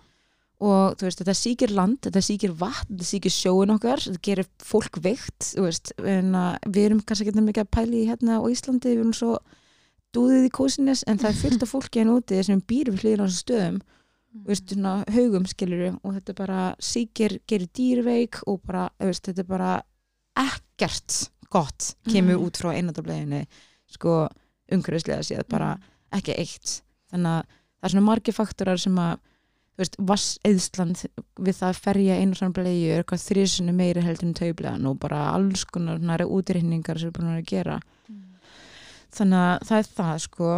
[0.61, 4.47] og þú veist, þetta síkir land, þetta síkir vatn þetta síkir sjóin okkar, þetta gerir
[4.65, 8.39] fólk veikt, þú veist, en að við erum kannski ekki mikið að pæli í hérna
[8.41, 9.35] á Íslandi við erum svo
[10.17, 13.21] dúðið í kósinnes en það er fullt af fólki hérna úti sem býr við hlýðir
[13.21, 13.81] á þessu stöðum
[14.45, 19.49] veist, svona haugum skilur og þetta bara síkir, gerir dýrveik og bara, veist, þetta er
[19.49, 19.83] bara
[20.37, 22.45] ekkert gott kemur Mhm.
[22.47, 23.47] út frá einandableginni
[23.87, 24.29] sko,
[24.73, 25.79] umhverfislega séð, bara
[26.13, 26.83] ekki eitt.
[27.13, 29.19] Þannig að það er svona margir faktorar sem að
[29.99, 31.03] vasseyðsland
[31.39, 34.99] við það að ferja einu svona bleiu er eitthvað þrísinu meiri heldur en taublegan og
[34.99, 37.81] bara alls konar svona útreikningar sem er búin að gera.
[39.17, 40.49] Þannig að það er það sko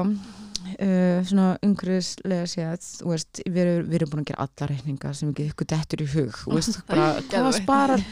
[0.77, 2.87] uh, svona umhverfislega séð
[3.47, 6.39] við erum, við erum búin að gera alla reikningar sem ekki ykkur dettur í hug
[6.53, 8.05] veist, bara hvað sparar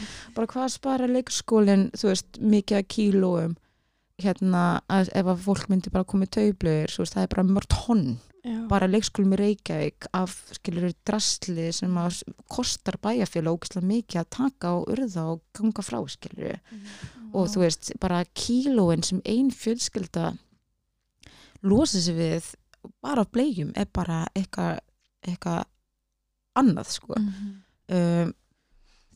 [0.73, 1.15] sparar
[2.11, 3.57] veist, mikið að kílóum?
[4.17, 6.07] Hérna, að ef að fólk myndi bara
[6.89, 8.07] þú veist, það er bara mörg tonn
[8.47, 8.57] Já.
[8.69, 14.73] bara leikskólum í Reykjavík af skilur drastli sem að kostar bæjarfélag ógislega mikið að taka
[14.77, 16.59] og urða og ganga frá skilur
[17.33, 20.31] og þú veist bara kílóin sem ein fjölskylda
[21.63, 22.51] losa sig við
[23.01, 24.79] bara af blegjum er bara eitthvað
[25.27, 25.63] eitthvað
[26.57, 27.55] annað sko Mhm.
[27.89, 28.33] um,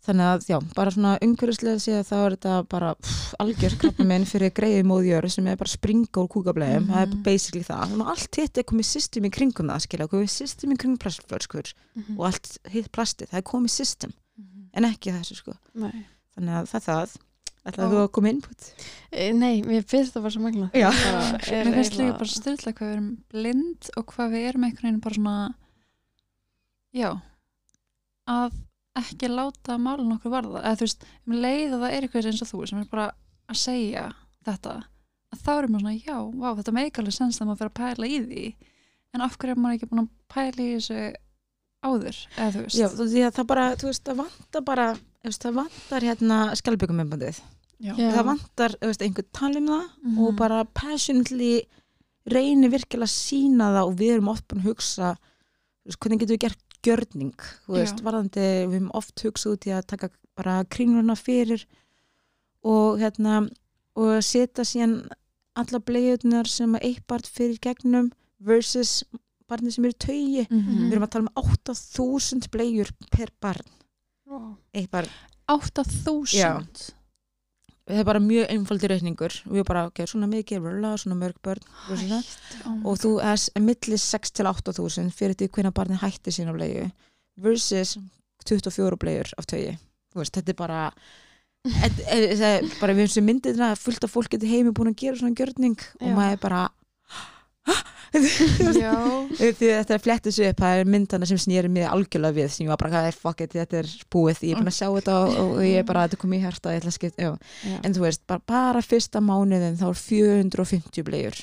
[0.01, 4.25] þannig að já, bara svona umhverfislega séð þá er þetta bara pff, algjör krabba minn
[4.31, 7.23] fyrir greiði móðjör sem er bara springa úr kúkablegum, það er Mhm.
[7.23, 10.77] basically það og allt hitt er komið system í kringum það skilja, komið system í
[10.77, 12.17] kringum plastflöskur Mhm.
[12.19, 14.69] og allt hitt plastið, það er komið system Mhm.
[14.73, 16.05] en ekki þessu sko, Nei.
[16.35, 17.17] þannig að það það
[17.67, 18.67] ætlaðu þú að koma input?
[19.11, 20.69] Eh, Nei, mér finnst það bara svo magna.
[20.73, 25.03] Mér finnst líka bara styrla hvað við erum blind og hvað við erum einhvern veginn
[25.05, 25.35] bara svona
[26.95, 27.09] já.
[28.31, 28.57] Að
[29.01, 30.63] ekki láta málun okkur varða.
[30.65, 33.07] Eða þú veist, um leið að það er eitthvað eins og þú sem er bara
[33.51, 34.07] að segja
[34.47, 34.77] þetta
[35.31, 37.79] að þá erum við svona, já, vá, þetta meika alveg sens að maður fyrir að
[37.79, 38.45] pæla í því.
[39.15, 40.97] En af hverju er maður ekki búin að pæla í þessu
[41.81, 42.77] áður, eða þú veist?
[42.77, 44.87] Já, þú veist, það bara, þú veist, það vantar bara
[45.29, 46.39] veist, það vantar hérna.
[47.81, 47.95] Já.
[47.97, 50.19] það vantar, þú veist, einhver tala um það Mhm.
[50.27, 51.61] og bara passionately
[52.29, 56.19] reynir virkilega að sína það og við erum oft búin að hugsa þú veist, hvernig
[56.19, 57.33] getum við gert gjörning
[57.65, 58.03] þú veist, Já.
[58.03, 61.65] varðandi, við höfum oft hugsað út í að taka bara kringluna fyrir
[62.63, 63.49] og hérna
[63.95, 65.09] og setja síðan
[65.55, 69.03] alla bleiðunar sem að eitt barn fyrir gegnum versus
[69.49, 70.89] barni sem eru taugi Mhm.
[70.89, 73.65] við erum að tala um 8000 bleiður per barn
[75.51, 76.93] 8000
[77.91, 79.33] það er bara mjög einfaldi reikningur.
[79.49, 82.67] Við erum bara, ok, svona mikið röla, svona mörg börn versus það.
[82.69, 86.85] oh og þú er millir 6 til 8.000 fyrir því hvernig barni hætti sína bleiðu
[87.41, 87.97] versus
[88.47, 89.73] 24 bleiður af tögi
[90.15, 90.79] veist, þetta er bara
[91.83, 95.01] er- þetta er bara við sem myndið þetta fullt af fólk getur heimi búin að
[95.03, 96.15] gera svona gjörning og Já.
[96.15, 96.61] maður er bara
[98.11, 102.71] þetta er flettið svo upp það er myndana sem snýri mig algjörlega við sem ég
[102.73, 104.41] var bara, hvað er fuck it, þetta er búið.
[104.47, 106.43] Ég er búin að sjá þetta og, og ég er bara, þetta er komið í
[106.47, 107.77] hérta ég ætla að skipta, já.
[107.81, 111.41] En þú veist, bara, bara fyrsta mánuðin þá er 450 blegjur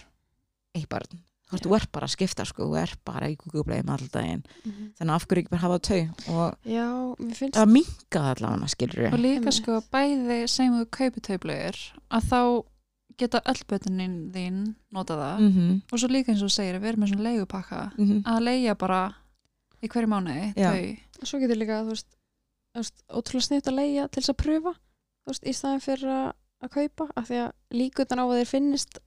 [0.76, 1.22] eitt barn.
[1.48, 4.42] Þú veist, þú ert bara að skipta sko, þú ert bara í kúkublegum alltaf daginn.
[4.68, 4.90] Mhm.
[4.98, 6.02] þannig að af hverju ekki bara hafa tau?
[6.34, 6.88] Og Já,
[7.38, 11.80] finnst að minka það allavega skilur og líka sko bæði sem þú kaupir taublegur
[12.12, 12.40] að þá
[13.18, 14.58] geta öll bötunin þín
[14.94, 15.40] nota það.
[15.40, 15.80] Mm -hmm.
[15.92, 19.14] og svo líka eins og segir, við erum með svona leigupakka Mm að leigja bara
[19.82, 20.70] í hverju mánuði Já.
[20.72, 20.96] þau.
[21.22, 22.06] Svo getur líka, þú veist,
[22.74, 26.08] þú veist ótrúlega sniðt að leia til þess að pröfa þú veist, í staðin fyrir
[26.08, 28.98] að, að kaupa af því að líkutan á að þeir finnist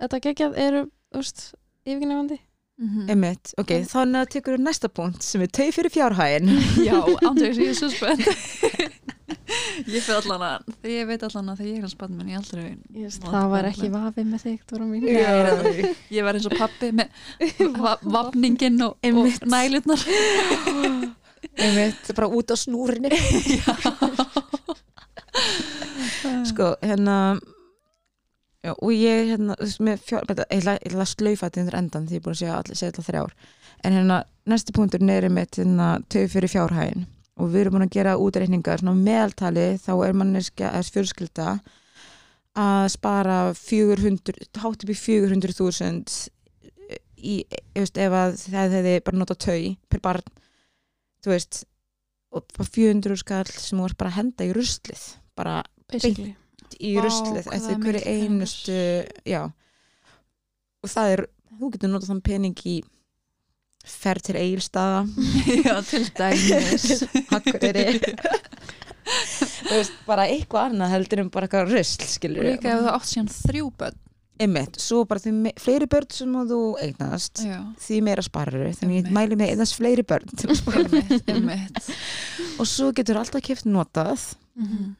[0.00, 1.54] þetta geggjað eru, þú veist
[1.86, 2.40] yfirgnefandi
[2.80, 3.10] Mhm.
[3.12, 6.48] Einmitt, ok, þannig að tekur við næsta punkt sem er tau fyrir fjárhæin
[6.88, 6.96] Já,
[7.28, 8.24] andreis, ég er svo spennt
[9.94, 12.40] Ég fyrir allan að ég veit allan að þegar ég er að spann menn ég
[12.40, 14.58] aldrei Vont það var með ekki vafið með þig,
[15.10, 15.92] Já.
[16.16, 17.06] ég var eins og pappi með
[17.84, 20.04] va vapningin og, og nælutnar
[21.60, 23.10] Einmitt, bara út á snúrinni
[26.50, 27.16] sko, hérna
[28.64, 32.18] já, og ég hérna, með fjár beta, ég ég að slaufa þetta undir endan því
[32.18, 33.32] ég er búin að segja allir þrjár.
[33.80, 34.18] En hérna,
[34.50, 37.06] næsti punktur neyri mitt hérna, tau fyrir fjárhægin
[37.40, 41.48] og við erum búin að gera útreikningar, svona meðaltali þá er manneskja, eða fjölskylda
[42.60, 46.30] að spara 400, hátt upp í 400.000
[47.20, 47.34] í,
[47.76, 50.30] veist, ef að það hefði bara notað tau per barn,
[51.24, 51.64] þú veist
[52.30, 55.06] og bara 400 skall sem ert bara að henda í ruslið
[55.38, 55.56] bara
[55.90, 56.34] basically.
[56.78, 58.78] í Vá, ruslið eftir er hverju einustu
[59.26, 59.42] já.
[60.80, 61.22] Og það er,
[61.58, 62.76] þú getur notað þann pening í
[63.86, 65.00] ferð til eigilstaða
[65.66, 66.84] Já, til dæmis.
[69.70, 73.30] Veist, bara eitthvað annað heldur en bara eitthvað og skilur líka ef þú átt síðan
[73.32, 73.98] þrjú börn.
[74.40, 79.10] Einmitt, svo bara því fleiri börn sem þú eignast, Já, því meira sparar þannig ég
[79.12, 80.30] mæli mig eignast fleiri börn.
[80.32, 80.84] Til að spara.
[80.86, 81.90] einmitt, einmitt.
[82.56, 84.30] Og svo getur alltaf kipt notað.
[84.60, 84.96] Mhm.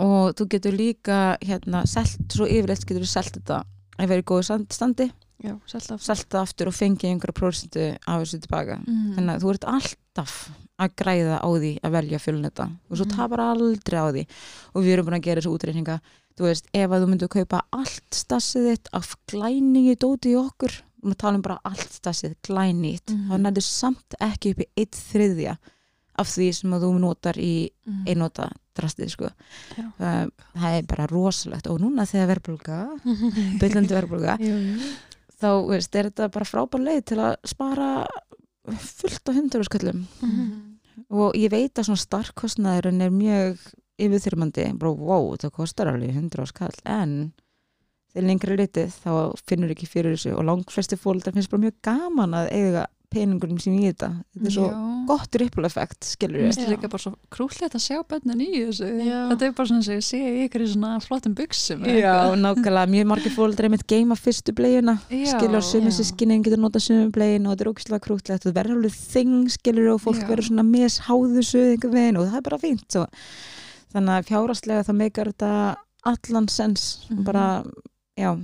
[0.00, 3.58] og þú getur líka hérna, selt, svo yfirleitt getur þú selt þetta
[3.98, 5.06] ef það er í góðu stand- standi
[5.44, 9.14] Já, selt af selt það aftur og fengið einhverja prósentu af þessu tilbaka Mhm.
[9.16, 13.16] þannig að þú ert alltaf að græða á því að velja fjölnetta og svo Mhm.
[13.16, 14.26] tapar aldrei á því
[14.74, 16.00] og við erum búin að gera þessu útreikninga
[16.36, 20.72] þú veist, ef að þú myndir kaupa allt stassið þitt af glæningi dóti í okkur
[21.04, 23.28] og við talum bara allt stassið glænýtt, Mhm.
[23.30, 25.58] þá nærður samt ekki upp í eitt þriðja
[26.18, 28.04] af því sem að þú notar í Mhm.
[28.06, 29.30] einnota drastið sko
[29.98, 33.00] það, það er bara rosalegt og núna þegar verðbólga
[33.60, 33.94] byllandi
[34.40, 34.80] jú.
[35.40, 37.88] Þá veist, er þetta bara frábær leið til að spara
[38.66, 40.46] fullt á hundurusköllum Mhm.
[41.10, 43.58] og ég veit að svona starkkostnaðurinn er mjög
[43.98, 44.78] yfirþyrmandi.
[44.78, 47.32] Bara wow, það kostar alveg 100 skall en
[48.12, 49.12] þegar lengri litið þá
[49.46, 50.34] finnur ekki fyrir þessu.
[50.36, 54.46] Og langt flesti fólk finnst bara mjög gaman að eiga peningurinn sín í þetta þetta
[54.50, 54.78] er svo Já.
[55.10, 56.68] gott ripple effect skilur finnst Já.
[56.72, 59.20] líka bara svo krúllegt að sjá bönnin í þessu Já.
[59.32, 62.86] þetta er bara svona sem ég sé í ykkur í svona flottum buksum Já, nákvæmlega,
[62.94, 65.24] mjög margir fólk er einmitt geima fyrstu bleiuna Já.
[65.36, 65.96] skilur sömu Já.
[66.00, 69.36] sískinni getur nota sömu blegin og þetta er ógæslega krútlegt og það verður alveg þing
[69.56, 73.06] skilur og fólk verður svona misháðu einhver veginn og það er bara fínt svo.
[73.94, 75.52] þannig að fjárastlega það meikar þetta
[76.06, 77.24] allan sens Mhm.
[77.24, 77.64] bara,
[78.18, 78.36] já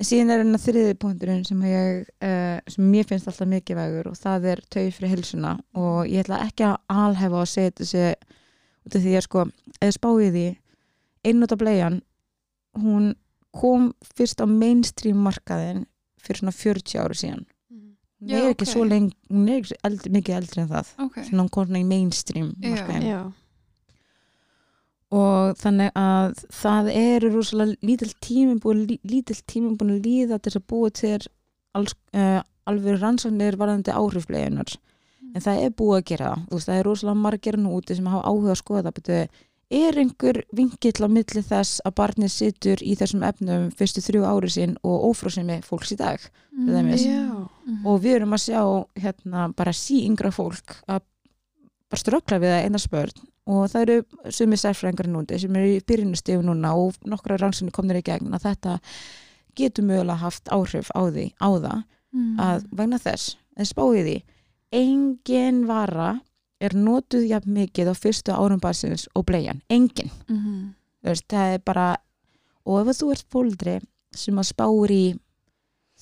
[0.00, 4.16] en síðan er enna þriði punkturinn sem ég uh, sem mér finnst alltaf mikilvægur og
[4.16, 8.04] það er tau fyrir hilsuna og ég ætla ekki að alhefa að segja þessi
[8.88, 9.44] út af því að sko,
[9.78, 10.46] eða spáið því
[11.28, 12.00] einnúta bleian
[12.80, 13.12] hún
[13.52, 15.84] kom fyrst á mainstream markaðin
[16.22, 17.44] fyrir svona 40 ára síðan
[18.20, 18.72] hún Já, er ekki ok.
[18.72, 21.82] svo lengi, hún er ekki eldri, mikið eldri en það ok svona hún kom svona
[21.82, 22.72] í mainstream Já.
[22.72, 23.20] markaðin Já.
[25.10, 30.52] Og þannig að það eru rosalega lítill tímum búin lítill tímum búin að líða til
[30.52, 31.18] þess að búa til
[31.74, 34.76] alls, uh, alveg rannsóknir varðandi áhrifleginar
[35.34, 38.10] en það er búið að gera það veist, það er rosalega margir nú úti sem
[38.10, 39.18] hafa áhuga að skoða betu,
[39.70, 44.50] er einhver vingill á milli þess að barnið situr í þessum efnum fyrstu þrjú ári
[44.50, 47.06] sín og ófrósimi fólks í dag dæmis.
[47.06, 47.46] Já.
[47.66, 47.86] Mhm.
[47.86, 48.62] og við erum að sjá
[48.98, 51.02] hérna bara sí yngra fólk að
[51.90, 55.80] bara ströggla við að eina spörn og það eru sumi sérfræðingar núti sem eru í
[55.90, 58.76] byrjunastífu núna og nokkra rannsóknir komnir í gegn að þetta
[59.58, 61.80] getur mögulega haft áhrif á því á það
[62.12, 62.38] Mhm.
[62.42, 64.16] að vegna þess, en spáið því
[64.72, 66.20] engin vara
[66.60, 70.74] er notuð jafn mikið á fyrstu árum barsins og bleian, engin Mhm.
[71.02, 71.96] Þú veist, það er bara
[72.66, 73.80] og ef þú ert fóldri
[74.12, 75.18] sem að spáir í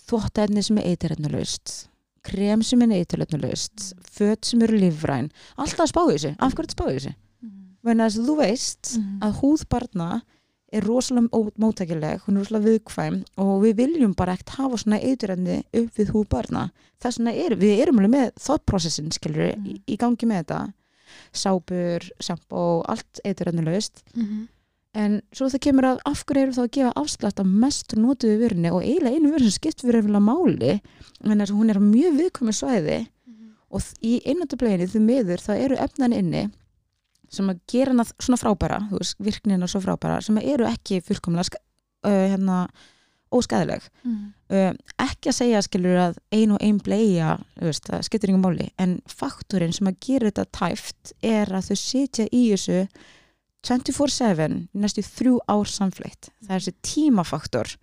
[0.08, 1.88] þvóttefni sem er eiturefnulaust
[2.24, 6.68] krem sem er eiturefnulaust föt sem eru lífræn alltaf að spá í þessu, af hverju
[6.68, 7.16] að spá í þessu Mhm.
[7.88, 9.18] Vegna þess að þú veist Mhm.
[9.22, 10.22] að húð barna
[10.72, 15.62] er rosalega móttækileg hún er rosalega viðkvæm og við viljum bara ekkert hafa svona eiturefni
[15.72, 16.70] upp við húð barna
[17.00, 19.66] þess vegna er, við erum alveg með þóttprocessin skilur Mhm.
[19.66, 20.72] í, í gangi með þetta
[21.32, 24.48] sápur, sjampó, allt eiturefnulaust Mhm.
[24.94, 28.38] en svo það kemur að af hverju eru þá að gefa afslátt af mest notuðu
[28.42, 30.80] vörunni og eiginlega einu vörun sem skipt fyrir eftir máli
[31.24, 33.06] en þess að hún er mjög viðkomi svæði
[33.70, 36.50] og þ- í einnáttableginu því miður þá eru efnan inni
[37.32, 41.58] sem að gera hana svona frábæra þú veist, virknina svo frábæra sem eru ekki fullkomlega
[41.58, 42.62] uh, hérna,
[43.34, 44.22] óskæðileg mm.
[44.54, 44.70] uh,
[45.04, 48.98] ekki að segja skilur að ein og ein bleia veist, það skiptir yngur máli en
[49.10, 52.80] faktorinn sem að gera þetta tæft er að þau sitja í þessu
[53.68, 57.76] 24-7 í næstu þrjú ár samfleitt það er þessi tímafaktor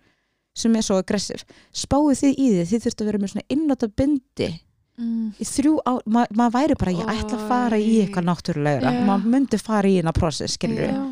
[0.56, 1.44] sem er svo aggressiv.
[1.76, 4.48] Spáið þið í því, þið þurftu að vera með svona innláta bindi
[4.96, 5.32] Mm.
[5.36, 9.00] í þrjú ár, ma maður væri bara ég ætla að fara í eitthvað náttúrulegra Já.
[9.04, 11.02] maður myndi fara í eina process, skilur Já.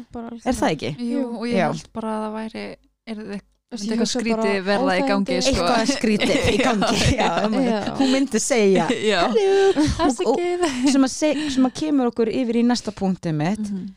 [0.44, 0.92] er það ekki?
[1.04, 2.62] Jú, og ég held bara að það væri
[3.06, 3.40] er það
[3.74, 5.50] Ég eitthvað skríti verða í gangi sko.
[5.50, 7.80] eitthvað skrítið í gangi já, Já.
[7.98, 9.20] hún myndi segja Já.
[9.28, 10.92] Og- og- okay.
[10.92, 13.88] sem, að seg, sem að kemur okkur yfir í næsta punktið mitt Mhm.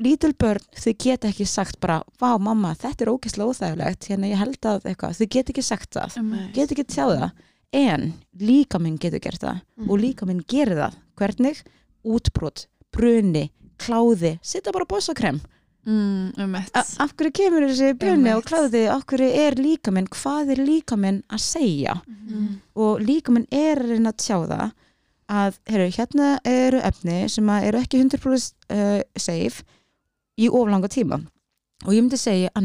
[0.00, 4.38] lítil börn, þau geta ekki sagt bara, vá mamma, þetta er ógeðslega óþægilegt hérna ég
[4.40, 6.52] held að eitthvað, þau geta ekki sagt það Einmitt.
[6.56, 7.30] geta ekki tjáð það
[7.72, 10.98] en líka minn getur gert það og líka minn gerir það.
[11.20, 11.62] Hvernig?
[12.00, 15.40] útbrot, bruni kláði, setja bara bossakrem
[15.86, 16.54] Mm, um
[17.00, 18.36] af hverju kemur þessi bruni Einmitt.
[18.36, 18.82] og kláði?
[18.92, 21.94] Af hverju er líka minn, hvað er líka minn að segja?
[22.06, 22.60] Mhm.
[22.76, 24.72] og líka minn er að tjá það
[25.30, 29.64] að heru, hérna eru efni sem eru ekki 100% uh, safe
[30.38, 31.26] í oflanga tíma.
[31.86, 32.64] Og ég myndi segja að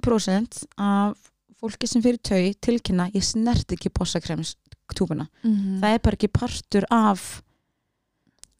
[0.00, 1.30] 90% af
[1.64, 4.54] fólki sem fyrir tau tilkynna ég snert ekki bossakrems
[4.94, 5.80] túbuna, Mhm.
[5.80, 7.42] það er bara ekki partur af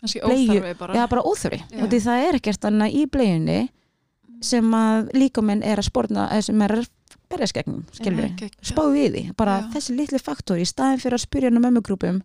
[0.05, 1.63] óþarfi bara Já, bara óþöri.
[1.71, 1.83] Já.
[1.85, 3.69] Og því það er ekkert annað í bleiunni
[4.45, 6.89] sem að líkaminn er að spórna, eða sem er að
[7.31, 8.35] berjast gegnum, skilur við.
[8.37, 8.69] Geggjað.
[8.69, 9.69] Spá við því, bara Já.
[9.73, 12.21] þessi litli faktor í staðin fyrir að spyrja um mömmugrúpum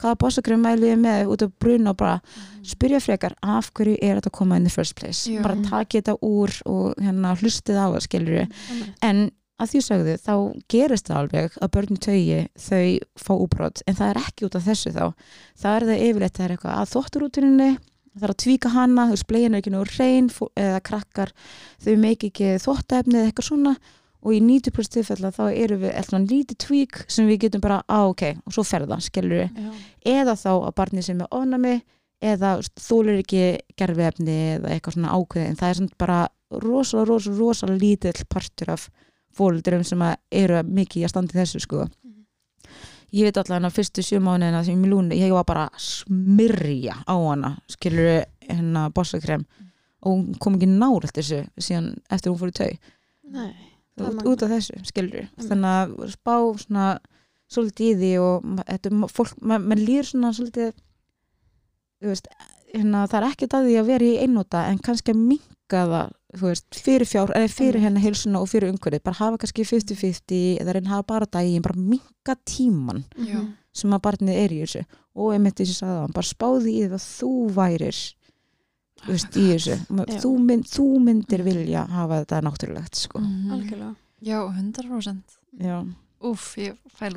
[0.00, 2.20] hvaða bossakrem mælið þið með út af brun og bara
[2.64, 5.26] spyrja frekar af hverju er þetta að koma in the first place.
[5.28, 5.42] Já.
[5.42, 8.52] Bara takið þetta úr og hérna hlustið á það, skilur við.
[9.02, 9.30] En
[9.60, 10.34] að því sögðu, þá
[10.72, 12.88] gerist það alveg að börn í taugi þau
[13.20, 15.04] fá úbrot, en það er ekki út af þessu þá.
[15.60, 17.70] Það er það yfirleitt það er eitthvað að þótturútuninni,
[18.16, 21.32] það er að tvíka hana, þú er ekki nú reyn eða krakkar,
[21.84, 23.76] þau meik ekki þóttaefni eða eitthvað svona
[24.20, 28.04] og í 90% tilfella þá eru við eitthvað lítið tvík sem við getum bara, á
[28.04, 29.62] ok, og svo ferða, skilur við.
[30.04, 31.76] Eða þá að barnið sem er ofnami
[32.20, 33.44] eða þúlur ekki
[33.80, 36.18] gerfiefni eða eitthvað svona ákveði, en það er samt bara
[36.50, 38.90] rosalega, rosalega, rosalega lítill partur af
[39.36, 41.86] fóldurum sem eru mikið að standa í þessu sko.
[43.10, 46.94] Ég veit allavega að fyrstu sjö mánuðina sem ég lúni, ég var bara að smyrja
[47.10, 49.42] á hana, skilur hennar bossakrem.
[50.00, 52.70] Og hún kom ekki nálægt þessu síðan eftir hún fór í tau
[54.00, 55.48] út, út af þessu, skilur Einmitt.
[55.50, 56.86] þannig að spá svona
[57.50, 60.70] svolítið í því og ma- þetta, ma- fólk, ma- mann líður svona svolítið
[62.00, 62.30] þú veist,
[62.72, 66.12] hérna, það er ekkert að því að vera í einnóta en kannski að minka það
[66.38, 70.74] veist, fyrir fjár, eða fyrir henni heilsuna og fyrir umhverfið, bara hafa kannski 50-50 eða
[70.76, 73.40] reyna hafa bara daginn, bara minka tíman Já.
[73.72, 74.84] sem að barnið er í þessu
[75.16, 77.98] og einmitt þessi sagði hann, bara spáði í því að þú værir
[79.00, 79.78] þú veist, í þessu
[80.20, 83.18] þú, mynd, þú myndir vilja hafa þetta náttúrulegt sko.
[83.18, 83.52] Mhm.
[83.56, 83.94] Algjörlega.
[84.20, 85.80] Já, 100% Já.
[86.20, 87.14] Úf, ég fæl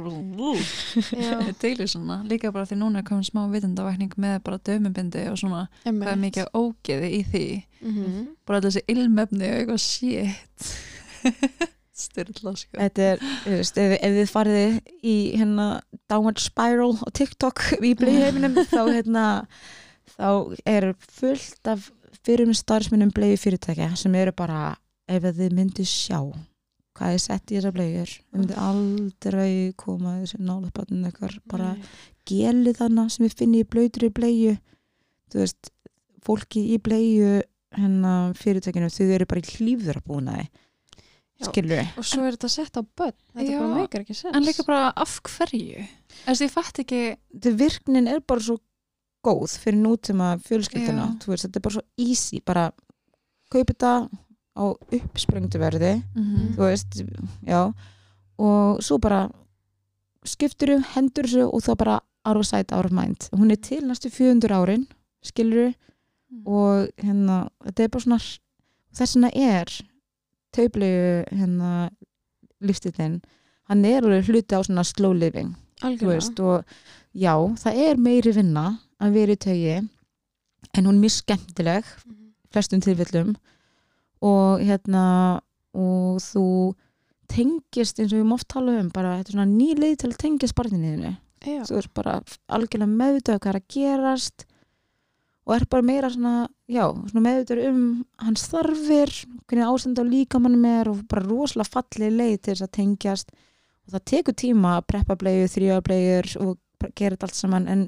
[1.64, 5.66] deilir svona, líka bara því núna er komin smá vitundavækning með bara dömubindi og svona,
[5.84, 7.46] hvað er mikið ógeði í því.
[7.84, 8.22] Mhm.
[8.48, 10.70] bara allir þessi ilmefni og eitthvað shit.
[12.04, 12.80] Styrla sko.
[12.80, 15.68] Þetta er, þú veist, ef, ef þið farið í hérna
[16.10, 19.26] downward spiral á TikTok í bleiðheiminum þá hérna
[20.16, 20.30] þá
[20.66, 21.92] er fullt af
[22.24, 24.74] fyrir starfsmunum bleiði fyrirtækja sem eru bara,
[25.12, 26.24] ef þið myndi sjá
[26.98, 31.72] hvað er sett í þessar bleiður þið myndi aldrei koma þessu nálaðbarnin eitthvað bara
[32.30, 34.58] gelið þarna sem við finnum í blöytri bleiðu
[35.34, 35.72] þú veist,
[36.24, 37.42] fólki í bleiðu
[37.74, 40.52] hennar fyrirtækinu þau eru bara í hlýfður að búna við
[41.98, 43.16] og svo er þetta sett á börn.
[43.34, 43.58] Þetta Já.
[43.60, 44.36] bara meikar ekki sens.
[44.38, 45.82] En líka bara af hverju?
[46.30, 46.52] Ég
[46.84, 47.02] ekki
[47.34, 48.60] þetta virknin er bara svo
[49.24, 50.30] góð fyrir nútíma
[51.24, 52.42] þú veist, þetta er bara svo easy.
[52.46, 52.66] Bara
[53.52, 53.94] kaupa þetta
[54.58, 54.64] á
[54.94, 57.02] uppsprengtu verði mm þú veist,
[57.48, 57.74] já
[58.40, 59.30] og svo bara
[60.26, 63.28] skiptur þú, hendur þessu og þá bara out of sight, out of mind.
[63.36, 64.86] Hún er til næstu 400 árin
[65.24, 65.74] skilur
[66.46, 68.20] og hérna, þetta er bara svona
[68.94, 69.74] þess vegna er
[70.54, 70.88] tauplu
[71.32, 71.90] hérna
[72.64, 73.22] lífstillin,
[73.70, 75.56] hann er alveg hluti á svona slow living
[76.08, 76.64] veist, og
[77.14, 79.76] já, það er meiri vinna að vera í taugi
[80.74, 82.32] en hún er mjög skemmtileg Mhm.
[82.54, 83.36] flestum tilfellum
[84.24, 85.04] og hérna
[85.74, 86.46] og þú
[87.34, 90.20] tengist eins og við mátt tala um bara þetta er svona ný leið til að
[90.22, 91.14] tengja spartiniðinu
[91.44, 91.62] Já.
[91.68, 92.18] þú veist bara
[92.56, 94.46] algjörlega meðvitað hvað er að gerast
[95.44, 96.34] og er bara meira svona,
[96.72, 97.80] já, svona meðutur um
[98.24, 99.12] hans þarfir
[99.50, 103.34] hvernig ástand á líkamannum er og bara rosalega fallið leið til þess að tengjast
[103.84, 106.54] og það tekur tíma að preppa bleiður, þrjóða bleiður og
[106.96, 107.84] gera þetta allt saman en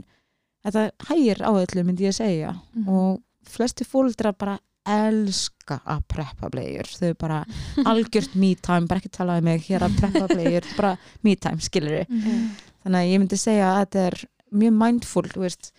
[0.66, 2.90] þetta hægir á öllu myndi ég segja Mhm.
[2.90, 7.40] og flesti fóldrar bara elska að preppa bleiður þau bara
[7.90, 11.62] algjört me time bara ekki tala um mig hér að preppa bleiður bara me time,
[11.62, 12.50] skilur Mhm.
[12.86, 14.18] þannig að ég myndi segja að þetta er
[14.56, 15.72] mjög mindful, þú veist.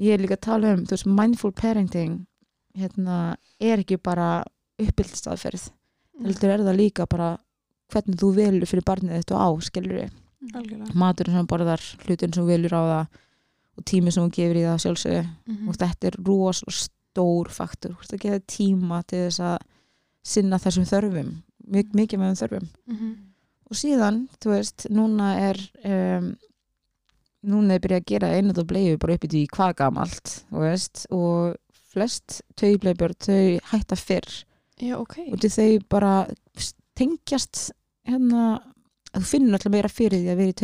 [0.00, 2.18] Ég er líka að tala um, þú veist, mindful parenting
[2.76, 4.44] hérna, er ekki bara
[4.80, 5.70] uppbyldstaðferð
[6.24, 7.30] heldur er það líka bara
[7.90, 10.04] hvernig þú velur fyrir barnið þetta á, skilur
[10.54, 10.94] algjörlega.
[10.94, 13.18] Maturinn sem borðar, hlutin sem velur á það
[13.80, 15.24] og tími sem þú gefur í það sjálfsögðu.
[15.48, 15.68] Mhm.
[15.68, 16.72] og þetta er ros og
[17.10, 19.56] stór faktur, þú veist að gefa tíma til þess að
[20.30, 21.32] sinna þessum þörfum.
[21.70, 22.70] Mjög mikið með þörfum.
[22.90, 23.10] Mhm.
[23.70, 26.32] og síðan, þú veist, núna er um,
[27.46, 30.64] núna er byrjað að gera einu og bleiðu bara upp í því hvað gamalt, þú
[30.64, 31.04] veist.
[31.14, 31.54] Og
[31.90, 34.40] flest taubleibjörn þau hætta fyrr.
[34.80, 35.16] Já, ok.
[35.30, 36.12] Og þau bara
[36.98, 37.70] tengjast
[38.08, 38.60] hérna
[39.16, 40.58] þú finnur alltaf meira fyrir því að vera í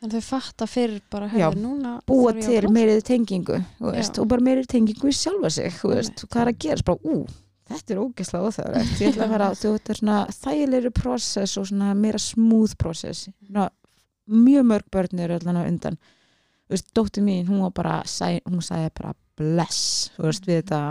[0.00, 4.46] þannig að þau fatta fyrir bara hefur núna búa til meirið tengingu veist, og bara
[4.46, 7.26] meirið tengingu í sjálfa sig þú veist, hvað er að gera bara, ú,
[7.70, 8.94] þetta er ógeðslega óþægilegt.
[9.00, 13.28] Ég ætla að veist, það er svona þægilegri process og svona meira smooth process.
[13.44, 13.68] Svona,
[14.30, 16.00] mjög mörg börn eru allan á undan.
[16.70, 17.94] Veist, dóttir mín, hún var bara
[18.46, 20.10] hún sagði bara bless
[20.46, 20.82] við þetta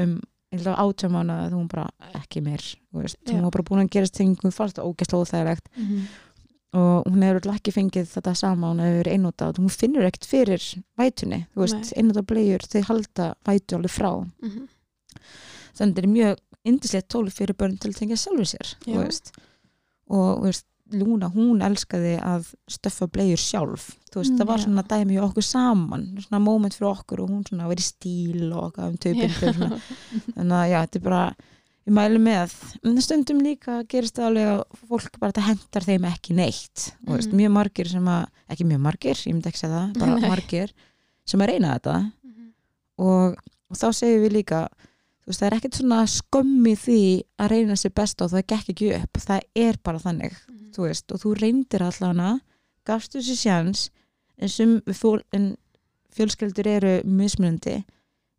[0.00, 0.18] um
[0.62, 4.86] átjámána að hún bara ekki meir hún var bara búin að gerast tengingu fannst það
[4.90, 5.68] ógeðslega óþægilegt.
[5.76, 6.06] Mhm.
[6.74, 10.02] og hún hefur örugglega ekki fengið þetta sama hún hefur verið einnóta og hún finnur
[10.08, 10.62] ekkert fyrir
[10.98, 11.46] vætunni,
[11.96, 14.10] einnóta bleiur þau halda vætu alveg frá.
[14.42, 14.68] Mhm.
[15.74, 18.74] þannig að þetta er mjög indislegt tól fyrir börn til að tengja sjálfur sér
[20.10, 24.58] og þú veist, Lúna, hún elskaði að stöffa bleiur sjálf þú veist, Mm, það var
[24.58, 28.66] svona dæmi hjá okkur saman svona moment fyrir okkur og hún svona verið stíl og
[28.72, 29.80] okkar um taupindu svona.
[30.36, 31.34] þannig að já, þetta er bara
[31.88, 32.52] ég mælu með,
[32.84, 37.16] en stundum líka gerist það alveg að fólk bara þetta hendar þeim ekki neitt, þú
[37.16, 37.36] veist, Mhm.
[37.40, 40.28] mjög margir sem að, ekki mjög margir, ég myndi ekki segja það bara Nei.
[40.30, 40.72] margir
[41.26, 42.52] sem að reyna þetta Mhm.
[42.98, 43.36] og,
[43.70, 44.68] og þá segjum við líka
[45.24, 47.00] þú veist, það er ekkert svona skömmi því
[47.40, 50.32] að reyna sér best og það gekk ekki upp það er bara þannig.
[50.74, 52.38] Þú veist og þú reyndir allana,
[52.86, 53.88] gafstu sér sjans
[54.36, 55.54] en, sum, fól, en
[56.14, 57.80] fjölskyldur eru mismunandi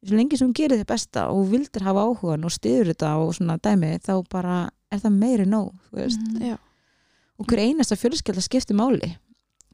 [0.06, 3.34] svo lengi sem hún gerir þið besta og vildir hafa áhugan og stiður þetta og
[3.38, 4.58] svona dæmi þá bara
[4.94, 5.74] er það meiri nóg.
[6.40, 6.58] Já.
[7.40, 9.16] og hver einasta fjölskylda skiptir máli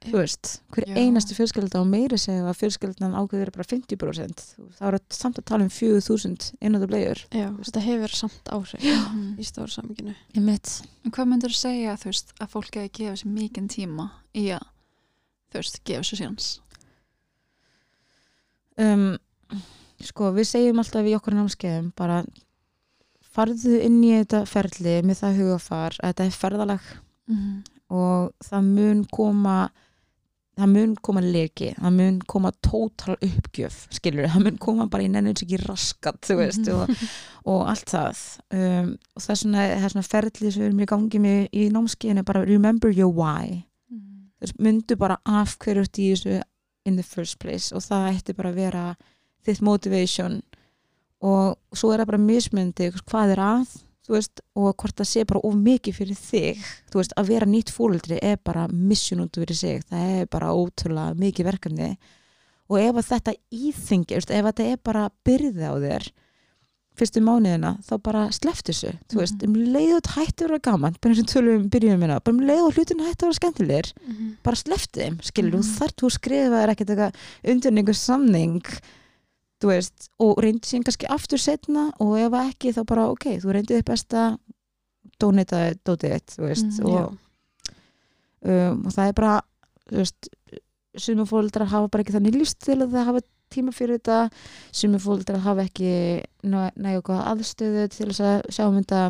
[0.02, 0.95] þú veist, hver Já.
[0.97, 4.43] einasta fjölskylda og meiri segja að fjölskyldan ákveður bara 50%
[4.80, 8.82] þá er það samt að tala um 4000 innandu bleiður Já, þetta hefur samt áhrif
[8.82, 9.36] Mhm.
[10.34, 14.10] í mitt En hvað myndur þú segja veist, að fólk hefði gefa sér mikinn tíma
[14.34, 14.66] í að
[15.52, 16.49] þú veist, gefa sér sjans
[18.82, 19.18] um,
[20.02, 22.24] sko við segjum alltaf í okkur námskeiðum bara
[23.32, 26.89] farðu inn í þetta ferli með það hugafar að þetta er ferðalag
[27.32, 27.54] mm.
[27.95, 29.58] og það mun koma
[30.60, 35.10] það mun koma leki það mun koma tótal uppgjöf skilur, það mun koma bara í
[35.12, 36.76] nennins ekki raskat þú veist Mhm.
[36.76, 36.89] og,
[37.45, 38.24] og allt það
[38.54, 41.41] um, og það er svona, það er svona ferli sem við erum í gangi með
[41.54, 44.30] í námskeiðinu bara remember your why Mm.
[44.41, 46.41] veist, myndu bara af hverju ert í þessu
[46.86, 48.95] in the first place og það ætti bara að vera
[49.45, 50.41] þitt motivation
[51.22, 53.76] og svo er það bara mismyndi hvað er að
[54.12, 58.20] veist, og hvort það sé bara of mikið fyrir þig veist, að vera nýtt fóreldri
[58.22, 61.97] er bara út fyrir sig það er bara ótrúlega mikið verkefni
[62.72, 66.12] og ef þetta íþingi ef þetta er bara byrði á þér
[67.01, 69.47] fyrstu mánuðina þá bara sleft þessu, veist, Mhm.
[69.47, 72.41] um leiðut hætti að vera gaman, bara eins og tölum um byrjunum minna, bara um
[72.45, 74.36] leiðut hlutinu hætti að vera skemmtilegir Mhm.
[74.43, 75.62] bara slefti þeim, skilur, Mhm.
[75.62, 77.14] þú þarf þú skrifaðir ekkert eitthvað
[77.45, 78.62] undir einhver samning
[79.70, 83.78] veist, og reyndi síðan kannski aftur setna og ef ekki þá bara ok, þú reyndið
[83.82, 84.38] þitt besta
[85.22, 85.78] donataði
[86.36, 87.18] þú veist Mhm, og,
[88.45, 89.41] um, og það er bara
[90.97, 94.32] sumum fóldrar hafa bara ekki þannig líst til að það hafa tíma fyrir þetta,
[94.72, 99.01] sumum fóldrar hafa ekki nægu góða aðstöðu til þess að sjá um þetta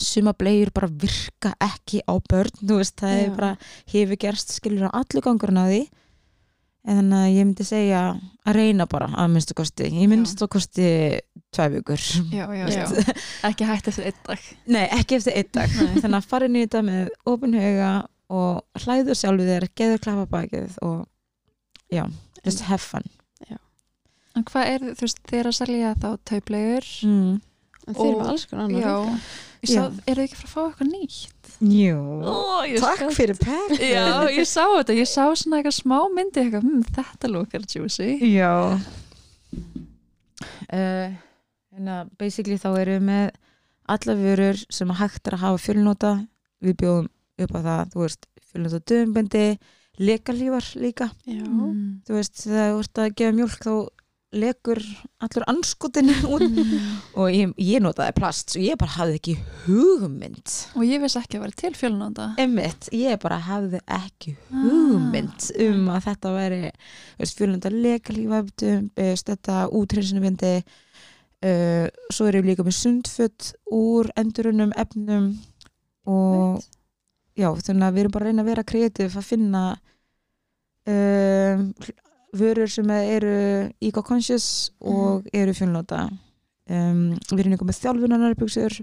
[0.00, 3.56] suma bleiur bara virka ekki á börn, þú veist, það er
[3.92, 5.82] hefur gerst skilur á allu gangurinn á því
[6.84, 8.02] en þannig að ég myndi segja
[8.44, 9.88] að reyna bara að minnstu kosti.
[9.88, 10.88] Ég minnstu kosti
[11.54, 12.04] tvei vikur.
[12.34, 12.84] Já, já, Já.
[13.48, 14.46] Ekki hægt eftir einn dag.
[14.66, 15.78] Nei, ekki eftir einn dag.
[15.80, 16.00] Nei.
[16.02, 17.92] þannig að fara inn í þetta með opin huga
[18.34, 21.04] og hlæðu sjálfu þér geður klappa bakið og
[21.92, 22.04] já,
[22.44, 23.06] just have fun.
[24.34, 27.34] En hvað er, þú veist, þeir að selja þá tauplegur mm.
[27.84, 28.94] En þeir eru alls konar Já,
[29.70, 31.30] sá, eru þið ekki að fara að fá eitthvað nýtt?
[31.64, 32.34] Jú, Ó,
[32.82, 36.62] takk skal- fyrir pekk Já, ég sá þetta, ég sá svona eitthvað smá myndi eitthvað,
[36.66, 38.08] hm, þetta lúkar juicy.
[38.34, 38.52] Já.
[40.72, 41.14] Uh,
[41.74, 43.30] en að basically þá erum við með
[43.94, 46.12] alla vörur sem að hægt er að hafa fjölnóta
[46.64, 47.08] við bjóðum
[47.44, 49.44] upp á það, þú veist fjölnóta dömbendi,
[50.00, 51.42] lekalífar líka, Já.
[51.44, 52.00] Mm.
[52.06, 53.74] þú veist þegar þú ert að gefa mjólk þá
[54.34, 54.80] lekur
[55.24, 56.44] allur anskotin út.
[57.16, 60.56] Og ég, ég notaði plast og ég bara hafði ekki hugmynd.
[60.74, 65.90] Og ég vissi ekki að vera til fjölunanda Emmitt, ég bara hafði ekki hugmynd um
[65.94, 66.62] að þetta væri
[67.34, 70.54] fjölunda lekalífabdum þetta útrinsinubindi
[71.44, 75.32] uh, svo erum við líka með sundfutt úr endurunum efnum
[76.10, 76.62] og
[77.38, 79.64] já, þannig að við erum bara að reyna að vera kreatív að finna
[80.90, 81.68] um,
[82.34, 83.34] vörur sem eru
[83.84, 84.46] eco-conscious
[84.80, 88.78] og eru fjölnóta um, við erum líka með þjálfunarnarbuxur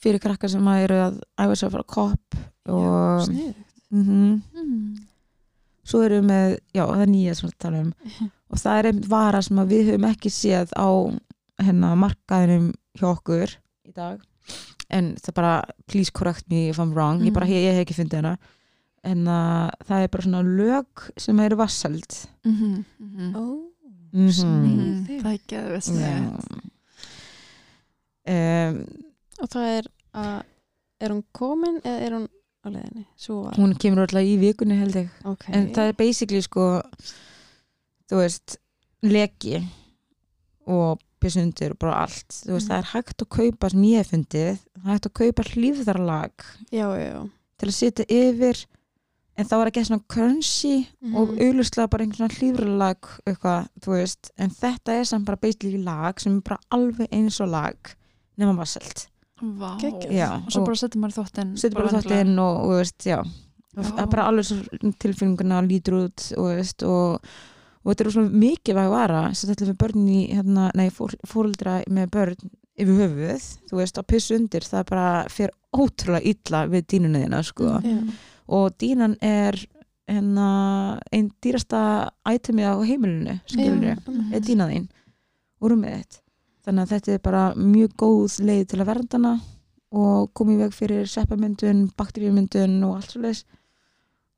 [0.00, 2.38] fyrir krakkar sem eru að æfa sér að fara kopp
[2.70, 3.64] og Sniðugt.
[3.90, 5.06] mm mm.
[5.90, 7.92] svo erum við með, já það er nýja sem við tala um.
[8.50, 10.88] Og það er einmitt vara sem við höfum ekki séð á
[11.62, 13.52] hérna markaðinum hjá okkur
[13.86, 14.22] í dag.
[14.90, 15.52] En það bara,
[15.86, 17.20] please correct me if I'm wrong.
[17.22, 17.54] Ég bara, Mhm.
[17.54, 18.32] ég, ég hef ekki fundið hana
[19.04, 22.84] en að það er bara svona lög sem eru vassald Mm -hmm.
[22.98, 23.36] Mm -hmm.
[23.36, 23.44] Ó,
[24.12, 25.22] mm Sniðugt.
[25.22, 25.88] það er geðvist
[28.28, 28.86] um,
[29.40, 30.42] og það er að
[31.00, 32.26] er hún komin eða er hún
[32.60, 33.04] á leiðinni?
[33.16, 35.44] Svo var, hún kemur alltaf í vikunni held ég ok.
[35.48, 36.82] en það er basically sko
[38.10, 38.56] þú veist
[39.02, 39.62] leki
[40.66, 42.72] og pissundir og bara allt veist Mhm.
[42.72, 45.42] það er hægt að kaupa sem ég hef fundið það er hægt að kaupa
[46.98, 47.28] já.
[47.58, 48.66] til að setja yfir
[49.38, 50.74] en þá er ekki svona crunchy
[51.14, 51.38] og Mhm.
[51.38, 56.20] auðvitað bara einhvern svona hlýfðarlag eitthvað, þú veist, en þetta er samt bara basically lag
[56.20, 57.76] sem er bara alveg eins og lag
[58.38, 59.06] nema vasselt
[59.40, 59.78] Vá.
[59.80, 60.10] Geggjað.
[60.12, 62.76] Já, og svo bara setjum maður í þóttin setja bara þátt inn og, og þú
[62.82, 63.16] veist, já
[63.76, 63.82] Já.
[63.86, 67.22] það er bara alveg svo tilfinninguna lítur út og, veist, og,
[67.84, 71.78] og þetta er svona mikilvæg vara sem þetta fyrir börn í hérna, nei, fór, fóreldra
[71.88, 72.36] með börn
[72.80, 77.40] yfir höfuð, þú veist, að pissu undir það bara fyrir ótrúlega illa við dýnuna þína,
[77.44, 77.96] sko Já.
[78.50, 79.56] Og dýnan er
[80.10, 80.46] hérna
[81.14, 83.34] einn dýrasta itemið á heimilinu.
[84.10, 84.32] Mhm.
[84.34, 84.88] er dýna þín
[85.60, 86.20] og rúmið þitt
[86.66, 89.34] þannig að þetta er bara mjög góð leið til að vernda hana
[89.92, 93.44] og koma í veg fyrir seppamyndun, bakteríumyndun og allt svo leis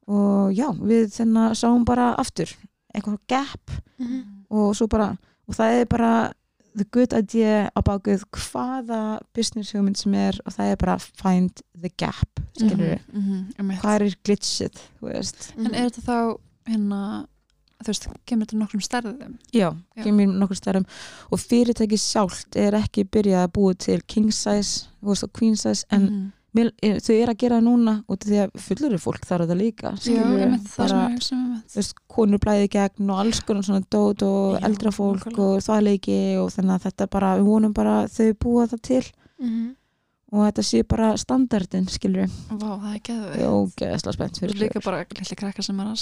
[0.09, 2.53] og já, við þennan sáum bara aftur
[2.95, 4.23] eitthvað gap Mhm.
[4.51, 5.17] og svo bara
[5.49, 6.33] og það er bara
[6.77, 11.63] the good idea á bakuð hvaða business hugmynd sem er og það er bara find
[11.81, 13.79] the gap skilur við, -hmm.
[13.81, 16.39] hvað er glitchið þú veist, en er þetta þá
[16.69, 17.27] hérna
[17.83, 20.03] þú veist, kemur þetta nokkrum stærðum já, Já.
[20.05, 20.87] kemur nokkur stærðum
[21.33, 25.57] og fyrirtæki sjálft er ekki byrjað að búa til king size þú veist, og queen
[25.57, 26.33] size en Mhm.
[26.55, 29.25] mér, er, þau eru að gera það núna út af því að fullur fólk
[29.57, 32.69] líka já, skilurðu, ég með það bara, sem ég hugsa um þú veist, konur blæði
[32.69, 36.83] gegn og alls konar svona dót og Já, eldra fólk og þvæleiki og þannig að
[36.87, 39.03] þetta bara, við vonum bara að þau búa það til
[39.41, 39.77] Mhm.
[40.33, 43.43] Og þetta sé bara standardin, skilur við Vá, það er geðveikt.
[43.47, 44.85] og ógeðslega spennt Og fyrir líka þau.
[44.91, 45.97] bara litli krakkar sem er að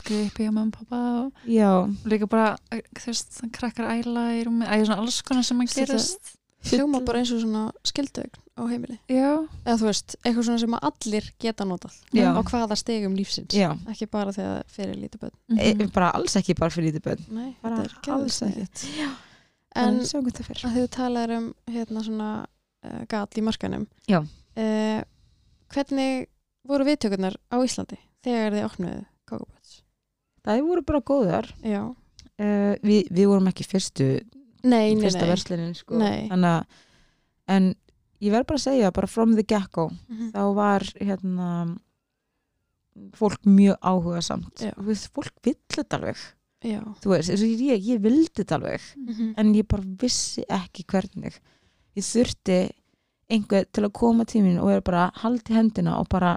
[0.44, 1.70] í að mamma og pappa og Já,
[2.06, 6.36] líka bara, þú veist, krakkar æla í rúmi, ægir svona alls konar sem að gerist
[6.60, 8.98] Hljóma bara eins og svona skildögn á heimili.
[9.08, 11.94] Já, Eða þú veist, eitthvað svona sem að allir geta notað.
[12.12, 12.26] Já.
[12.36, 13.48] Á hvaða stegum lífsins.
[13.56, 15.32] já Ekki bara þegar fyrir lítið börn.
[15.58, 15.90] e, Mhm.
[15.94, 17.96] bara alls ekki bara fyrir lítið bönn Nei, bara þetta er
[19.00, 19.08] Já,
[19.74, 22.46] En en það fyrir að þau talar um hérna svona
[22.84, 23.86] uh, gall í markanum.
[24.08, 24.20] Já.
[24.56, 25.02] Uh,
[25.74, 26.26] hvernig
[26.66, 29.76] voru viðtökurnar á Íslandi þegar þið opnuðu Kókaböts?
[30.44, 31.82] Það voru bara góðar Já.
[31.88, 34.08] uh, við, við vorum ekki fyrstu
[34.62, 35.30] Nei, nei, fyrsta nei.
[35.30, 35.96] verslinin sko.
[37.50, 37.64] En
[38.20, 40.32] ég verð bara að segja, bara from the get-go Mhm.
[40.34, 41.78] þá var hérna
[43.16, 44.60] fólk mjög áhuga samt
[45.14, 46.18] fólk vill þetta alveg
[46.66, 46.80] Já.
[47.00, 49.34] þú veist, ég, ég vildi þetta alveg Mhm.
[49.38, 51.38] en ég bara vissi ekki hvernig
[51.98, 52.58] ég þurfti
[53.30, 56.36] einhver til að koma tímin og vera bara haldi hendina og bara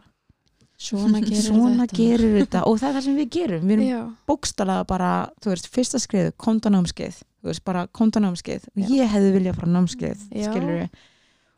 [0.83, 1.95] Svona gerir svona þetta.
[1.95, 3.99] gerir þetta og það er það sem við gerum við erum Já.
[4.27, 5.09] bókstala bara,
[5.41, 10.25] þú veist, fyrsta skriðu kontanámskeið, þú veist, bara kontanámskeið og ég hefði viljað fara námskeið
[10.33, 10.49] Já.
[10.49, 10.89] skilur við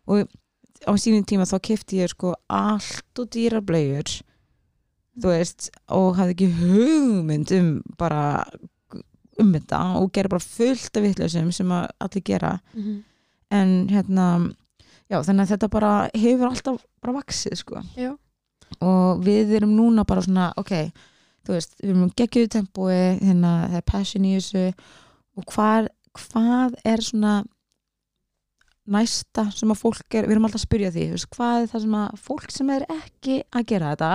[0.06, 0.36] og
[0.86, 4.12] á sínum tíma þá kefti ég sko allt og dýra blegjur
[5.16, 8.44] þú veist, og hafði ekki hugmynd um bara
[9.42, 13.02] um þetta og gera bara fullt af vitlausum sem að allir gera Mhm.
[13.56, 14.28] En hérna
[15.12, 18.14] já, þannig að þetta bara hefur alltaf bara vaksið sko Já.
[18.82, 20.74] og við erum núna bara svona ok,
[21.46, 24.66] þú veist, við erum geggjöðu tempói, hérna, það er passion í þessu
[25.36, 27.36] og hvað, hvað er svona
[28.86, 31.86] næsta sem að fólk er, við erum alltaf að spyrja því veist, hvað er það
[31.86, 34.12] sem að fólk sem er ekki að gera þetta,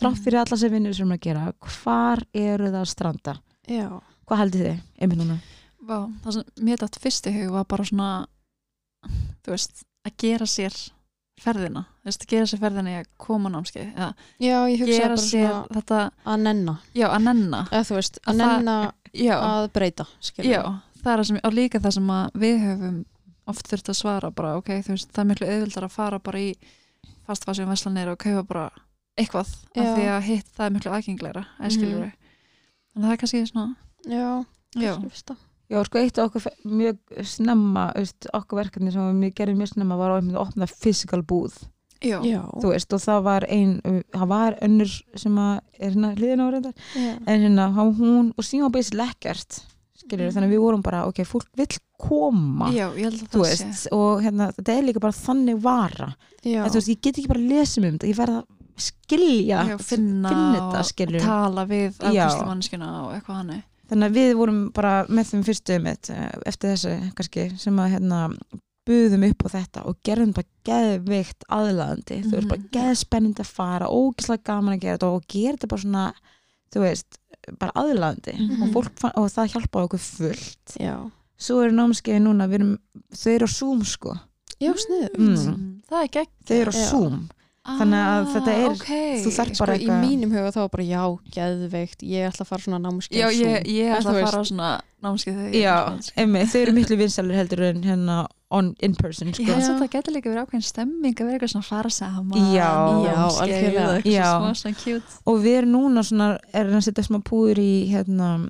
[0.00, 3.36] þrátt fyrir alla sem vinnur sem að gera, hvar eru það að stranda
[3.70, 3.86] Já.
[4.26, 5.38] hvað haldið þið, einmitt núna?
[5.80, 8.10] Vá, það sem mér dætt fyrst í hug var bara svona
[9.44, 10.76] þú veist, að gera sér
[11.40, 14.10] ferðina, þú veist, að gera sér ferðina í að koma námskeið, eða
[14.44, 18.32] já, ég hugsa bara svona þetta, að nenna já, að nenna eða þú veist, að
[18.34, 18.74] Að nenna
[19.14, 20.60] já, að breyta skilur já,
[21.02, 22.98] það er sem, líka það sem að við höfum
[23.50, 26.38] oft þurft að svara bara, ok, þú veist, það er miklu auðvildar að fara bara
[26.44, 26.50] í
[27.26, 28.66] fastfasjum veslanir og kaupa bara
[29.18, 29.82] eitthvað, Já.
[29.82, 31.80] af því að hitt það er miklu aðgengilegra, eða Mhm.
[31.80, 32.12] við
[32.90, 34.28] þannig að það er kannski svona, já,
[34.76, 35.36] já, kannski fyrsta.
[35.70, 36.96] Já, sko, eitt af okkur mjög
[37.30, 41.54] snemma, veist, okkur verkefni sem við gerum mjög snemma var að opna physical búð,
[42.02, 43.76] já, já, þú veist, og það var ein,
[44.10, 47.12] það var önnur sem að er hérna hliðin á reyndar, já.
[47.22, 49.60] en hérna, hún, og síðan var lekkert,
[50.00, 50.34] skiljur, Mhm.
[50.34, 53.46] þannig að við vorum bara, ok, fólk vill koma, já, ég held að þú það
[53.46, 53.88] veist, sé.
[53.92, 56.64] og hérna, þetta er líka bara þannig vara, já.
[56.64, 58.44] en þú veist, ég get ekki bara að lesa um þetta, ég verð að
[58.80, 62.08] skilja, já, finna, finna þetta, og tala við Já.
[62.10, 66.10] afgjörslumannskjuna og eitthvað hannig þannig að við vorum bara með þeim fyrstu mitt
[66.46, 68.20] eftir þessu kannski sem að hérna
[68.88, 72.70] buðum upp á þetta og gerðum bara geðveikt aðlaðandi þú veist bara Mhm.
[72.76, 76.04] geðspennandi að fara ógislega gaman að gera þetta og gera þetta bara svona
[76.72, 77.18] þú veist,
[77.58, 78.62] bara aðlaðandi Mhm.
[78.62, 82.78] og, fólk, fann- og það hjálpaði okkur fullt já, svo eru námskeiði núna erum,
[83.12, 84.16] þau eru á Zoom sko
[84.60, 85.80] já, snið Mm.
[85.90, 86.90] það er gegn þau eru á.
[86.90, 87.28] Zoom
[87.78, 89.14] Þannig að þetta er- okay.
[89.24, 91.02] þú þarft sko, bara í eitthvað- mínum huga þá var bara já,
[91.36, 93.70] geðveikt ég ætla að fara svona námskeið já, ég, Zoom.
[93.76, 94.70] ég En ætla að fara á svona
[95.02, 96.12] námskeið þegar ég já, sko.
[96.16, 99.42] emmi, þau eru miklu vinsalir heldur en hérna on, in person sko.
[99.42, 99.68] Ég held Já.
[99.70, 102.70] að það getur líka verið ákveðin stemming að vera eitthvað svona fara saman Já.
[103.06, 104.54] Já, námskeið Já.
[104.54, 108.48] svona og við erum núna svona er að setja smá púður í hérna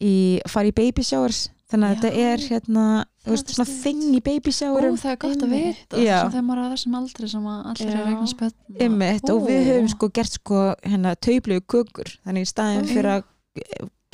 [0.00, 2.00] í fara í baby showers þannig að Já.
[2.00, 2.84] þetta er hérna
[3.28, 6.00] þú veist, svona þing í baby Ó, showerum það er gott að vita
[6.32, 10.10] þegar maður er að þessum aldri sem allir er eitthvað spöld og við höfum sko
[10.18, 12.14] gert sko hérna tauplugu kökur.
[12.24, 13.28] Þannig í staðin fyrir að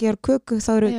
[0.00, 0.90] gera köku þá eru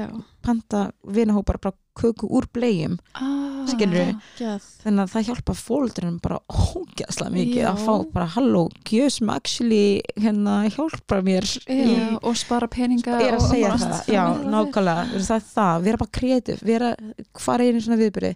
[0.46, 7.32] panta vinahópar bara köku úr blegjum ah, geð þannig að það hjálpa fóldurinn bara ógæslega
[7.34, 7.70] mikið Já.
[7.72, 13.38] að fá bara halló, gjöð sem actually hérna hjálpa mér Já, og spara peninga er
[13.40, 14.12] og, og það, allt.
[14.12, 14.46] já, það.
[14.54, 16.92] nákvæmlega það er það, vera bara kreatív vera,
[17.72, 18.34] inn í svona viðbyrði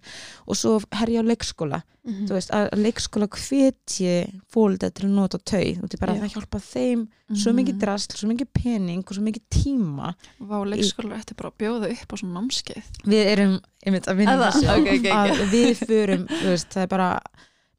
[0.47, 2.25] og svo herja á leikskóla Mhm.
[2.29, 4.11] þú veist, að leikskóla hvetji
[4.49, 7.01] fólk til að nota tau, bara það hjálpa þeim
[7.35, 7.81] svo mikið Mhm.
[7.83, 12.13] drasl, svo mikið pening og svo mikið tíma Vá, leikskólar ætti bara að bjóða upp
[12.13, 12.89] á svona námskeið?
[13.13, 14.65] Við erum, einmitt, að vinna þessu.
[14.73, 15.09] Ok, ok, ok.
[15.15, 17.09] að við förum, þú veist, það er bara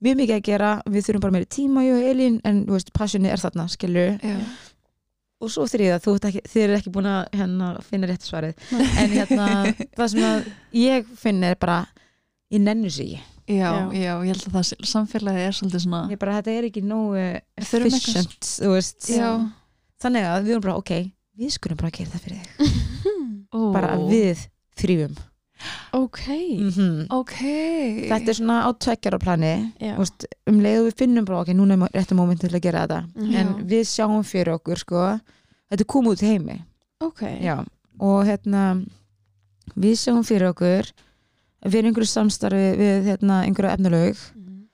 [0.00, 2.92] mjög mikið að gera, við þurfum bara meiri tíma ég og Elín, en þú veist,
[2.96, 4.36] passioni er þarna skilur, Já,
[5.40, 8.64] og svo þriða þú ert ekki, þið eru ekki búin að hérna, finna rétt svarið,
[8.76, 9.46] en hérna
[9.96, 11.78] það sem að ég finn er bara
[12.52, 13.26] ég nennu sig ekki.
[13.56, 14.12] já, Já.
[14.24, 17.86] ég held að það samfélagið er svolítið svona ég bara, þetta er ekki nógu Við
[17.88, 19.08] efficient, þú veist.
[19.16, 19.30] Já.
[20.04, 20.92] þannig að við erum bara, ok,
[21.40, 22.76] við skulum bara gera það fyrir þig,
[23.53, 24.46] Ó, bara við
[24.78, 25.16] þrýfum.
[25.92, 26.20] Ok.
[26.57, 27.34] Mm Ok.
[28.09, 29.72] Þetta er svona á tveggjara plani.
[29.80, 32.48] Já, Þú veist, um leið og við finnum bara, ok, núna er réttu móment til
[32.51, 33.01] að gera þetta.
[33.16, 33.34] Mhm.
[33.34, 33.64] en Já.
[33.74, 35.20] við sjáum fyrir okkur, sko
[35.70, 36.59] þetta er komið út heimi.
[37.01, 37.20] Ok.
[37.42, 37.59] Já,
[38.01, 38.86] og hérna
[39.76, 40.90] við sjáum fyrir okkur
[41.66, 44.64] við erum einhverju samstarfi við hérna, einhverju efnalaug Mhm.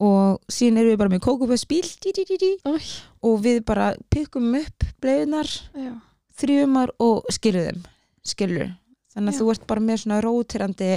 [0.00, 6.00] og síðan erum við bara með kókupöðspíl Ói, og við bara pikkum upp bleiðunar, já,
[6.38, 7.82] þrjumar og skilur þeim,
[8.26, 8.70] skilur
[9.14, 9.40] þannig að Já.
[9.42, 10.92] þú ert bara með svona rótirandi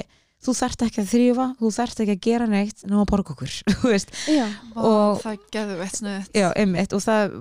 [0.46, 3.54] þú þarft ekki að þrýfa, þú þarft ekki að gera neitt ná að borga okkur,
[3.82, 4.12] þú veist.
[4.30, 4.46] Já,
[4.78, 7.38] og- það getur veitt snuð já, einmitt, og það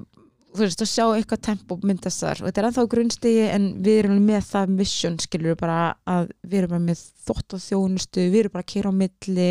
[0.55, 2.41] þú veist, að sjá eitthvað tempo myndast þar.
[2.41, 6.61] Og þetta er ennþá grunnstigi en við erum með það mission, skilur bara að við
[6.61, 9.49] erum bara með þótt og þjónustu við erum bara að kera á milli.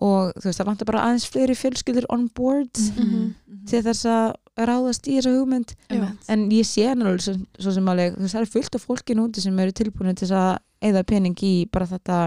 [0.00, 3.34] Og þú veist, það vantar bara aðeins fleiri fjölskyldur on board Mhm.
[3.68, 4.30] til þess að
[4.68, 6.06] ráðast í þessa hugmynd já.
[6.28, 9.44] en ég sé hann alveg svo, svo sem alveg það er fullt af fólkin úti
[9.44, 10.58] sem eru tilbúin til að
[10.90, 12.18] eða pening í bara þetta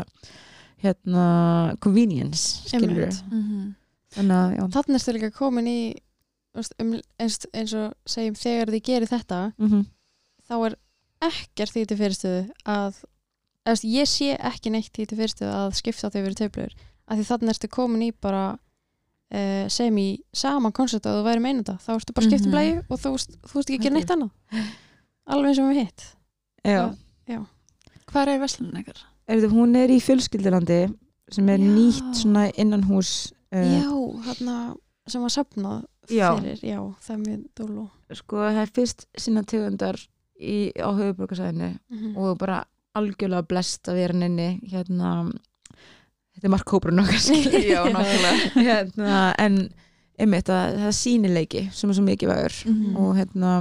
[0.84, 1.26] hérna
[1.82, 3.24] convenience, skilur Einmitt.
[3.32, 3.76] Mhm.
[4.18, 5.80] þannig að, já þannig ertu líka komin í
[6.80, 9.86] um, eins, eins og segjum þegar þið gerir þetta mm
[10.44, 10.74] þá er
[11.24, 12.98] ekkert því til fyrirstöðu að
[13.64, 16.74] veist, ég sé ekki neitt því til fyrirstöðu að skipta þau verið töflur
[17.08, 18.44] af því þannig ertu komin í bara
[19.34, 22.56] uh, sem í sama koncept að þú væri meinunda þá ertu bara skipt um Mhm.
[22.56, 23.14] blæju og þú
[23.50, 24.32] þú veist ekki að gera neitt annað
[25.28, 26.06] alveg eins og við hitt
[26.64, 27.40] já,
[28.14, 28.44] Hvað er
[29.28, 30.82] er þetta, hún er í fjölskyldilandi
[31.32, 31.70] sem er Já.
[31.72, 33.88] nýtt svona innan hús uh, já,
[34.28, 34.56] þarna
[35.08, 36.36] sem var safnað Já.
[36.38, 39.96] fyrir, já, það er mjög dólu sko það er fyrst sinna tegundar
[40.40, 42.18] í, á höfuborgarsæðinu Mhm.
[42.18, 42.66] og bara
[42.96, 45.32] algjörlega blest að vera henni hérna
[46.44, 47.22] þetta er markkóprun okkar
[48.68, 49.58] hérna, en
[50.20, 52.98] einmitt að það er sínileiki sem er svo mikið vægur Mhm.
[53.00, 53.54] og hérna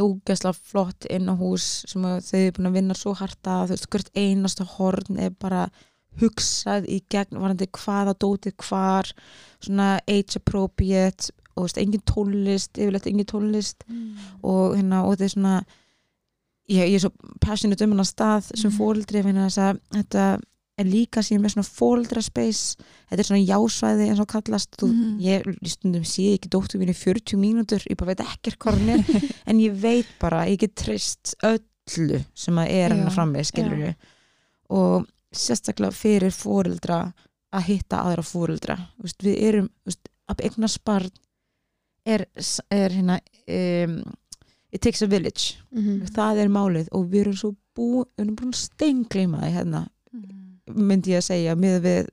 [0.00, 3.74] ógæsla flott inn á hús sem að þau eru búin að vinna svo harta þú
[3.74, 5.66] veist, hvert einasta horn er bara
[6.20, 9.10] hugsað í gegn varandi hvaða dótið hvar
[9.64, 13.84] svona age appropriate og veist, engin tónlist, yfirleitt engin tónlist.
[14.42, 15.54] Og hérna, og þetta er svona
[16.72, 17.12] ég, ég er svo
[17.44, 20.26] passionate um hennar stað sem finna þess að þetta
[20.80, 22.76] er líka síðan með svona fóreldra space
[23.10, 25.18] þetta er svona jásvæði eins og kallast þú, Mhm.
[25.20, 28.78] ég í stundum sé ekki dóttur mínu í 40 mínútur, ég bara veit ekkert hvað
[28.78, 29.04] hann er
[29.46, 33.76] en ég veit bara, ég get trist öllu sem að er Já, hennar frammi skilur
[33.76, 33.94] við
[34.70, 37.12] og sérstaklega fyrir fóreldra
[37.52, 38.22] að hitta aðra
[39.00, 41.10] veist, við erum, veist, að eigna sparn
[42.06, 42.24] er,
[42.70, 44.02] er hérna um,
[44.72, 46.06] it takes a village Mhm.
[46.16, 49.82] það er málið og við erum svo bú, við erum búin að steingleima það hérna,
[49.82, 49.91] Mm.
[50.76, 52.10] Myndi ég að segja með við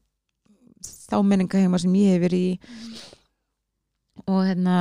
[1.09, 2.53] þá menningaheima sem ég hef verið í.
[4.27, 4.79] Og hérna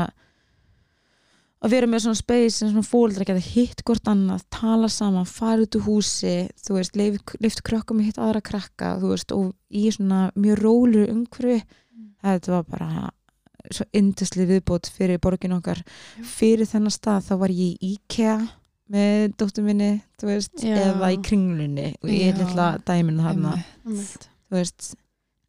[1.59, 5.64] að vera með svona space sem svona fóldra geta hitt hvort annað, tala saman fara
[5.64, 10.29] út úr húsi, þú veist leiftu krökkum að hitta aðra krakka veist, og í svona
[10.39, 11.62] mjög rólu umhverfi.
[12.22, 13.11] Þetta var bara
[13.74, 15.83] svo indisli viðbót fyrir borgin okkar.
[16.24, 18.39] Fyrir þennan stað þá var ég í IKEA
[18.93, 19.91] með dóttur minni
[20.22, 23.55] veist, eða í kringlunni og ég er litla dæminu þarna.
[24.53, 24.95] Veist,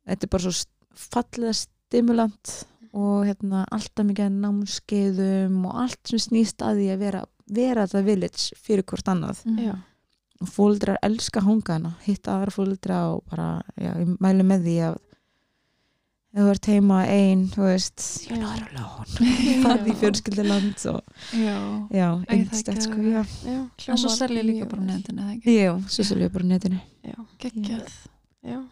[0.09, 2.55] þetta er bara svo fallega stimulant
[2.89, 7.21] og hérna alltaf mikið námskeiðum og allt sem snýst að því að vera,
[7.53, 9.45] vera þetta village fyrir hvort annað.
[9.45, 9.61] Mm.
[9.69, 9.75] Já.
[10.39, 14.99] og fóldrar elska hongana hitta aðra fóldra og bara já, ég mæli með því að
[16.29, 19.33] ef þú ert heima ein þú veist, you're not alone.
[19.63, 21.57] farði í fjölskyldiland og Já,
[22.27, 23.23] ekki sko, já.
[23.47, 23.57] Já,
[23.95, 25.57] en svo selja líka bara netinu eða ekki?
[25.57, 26.79] já, svo selja bara netinu.
[27.07, 27.91] Já, Geggjað.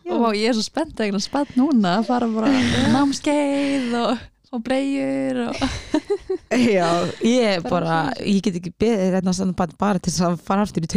[0.07, 2.51] Og ég er svo spennt að eignast spennt núna að fara bara
[2.95, 4.21] námskeið og,
[4.55, 5.57] og breyjur og
[6.77, 6.87] já,
[7.25, 10.63] ég er Bara ég get ekki beðið þetta stand bara, bara til þess að fara
[10.63, 10.91] aftur í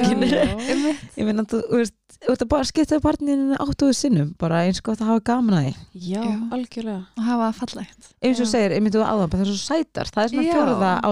[0.00, 1.04] Einmitt.
[1.18, 5.00] ég þú þú veist, þú veist að bara skipta barninu áttuðu sinnum, bara eins gott
[5.02, 5.74] að hafa gaman að því.
[6.06, 6.36] Já, Já.
[6.56, 7.02] algjörlega.
[7.16, 8.10] Og hafa það fallegt.
[8.22, 8.52] Eins og Já.
[8.54, 10.46] segir, ég myndi þú áðan, bara það er svo sætar það er svona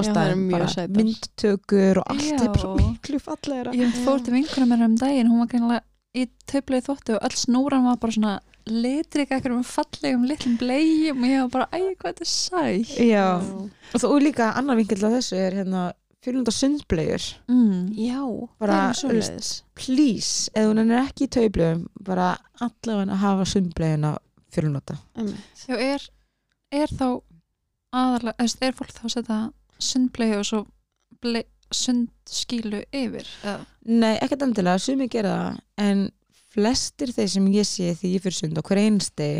[0.04, 2.38] það eru mjög bara myndtökur og allt Já.
[2.40, 3.74] er bara miklu fallegra.
[3.74, 5.84] Ég fór til vinkunum mér um daginn hún var greinlega
[6.14, 8.34] í töflegi þóttu og öll snúran var bara svona
[8.70, 13.02] litrik ekkur um fallegum litlum blegjum og ég var bara, æ, hvað þetta er sæ
[13.04, 13.26] Já,
[13.92, 15.82] og þú líka annar vinkill á þessu er hérna
[16.24, 17.92] fjölunda sundblegur mm.
[17.98, 18.20] Já,
[18.62, 23.48] Bara, það er svoleiðis please, ef hún er ekki í taublum bara allavega að hafa
[23.52, 24.14] sundblegina
[24.54, 25.64] fjölunota Einmitt.
[25.68, 26.06] Já, er,
[26.74, 27.08] er þá
[27.94, 29.40] aðalega, eða, er fólk þá að setja
[29.84, 30.62] sundblegi og svo
[31.24, 31.44] ble,
[31.74, 33.58] sundskílu yfir eða?
[33.90, 36.04] Nei, ekkert endilega, sumi gera það en
[36.54, 39.30] flestir þeir sem ég sé því ég fyrir sund og hver einsti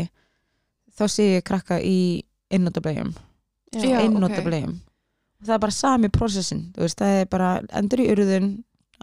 [0.95, 2.23] þá sé ég krakka í
[2.53, 3.13] einnótablegjum
[3.75, 4.84] Já, einnótablegjum og
[5.45, 8.49] það er bara sami prósessin, þú veist, það er bara endur í urðun,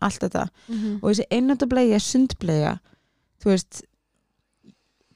[0.03, 0.99] allt þetta Mhm.
[1.03, 2.75] og þessi einnótablegja, sundblegja
[3.43, 3.83] þú veist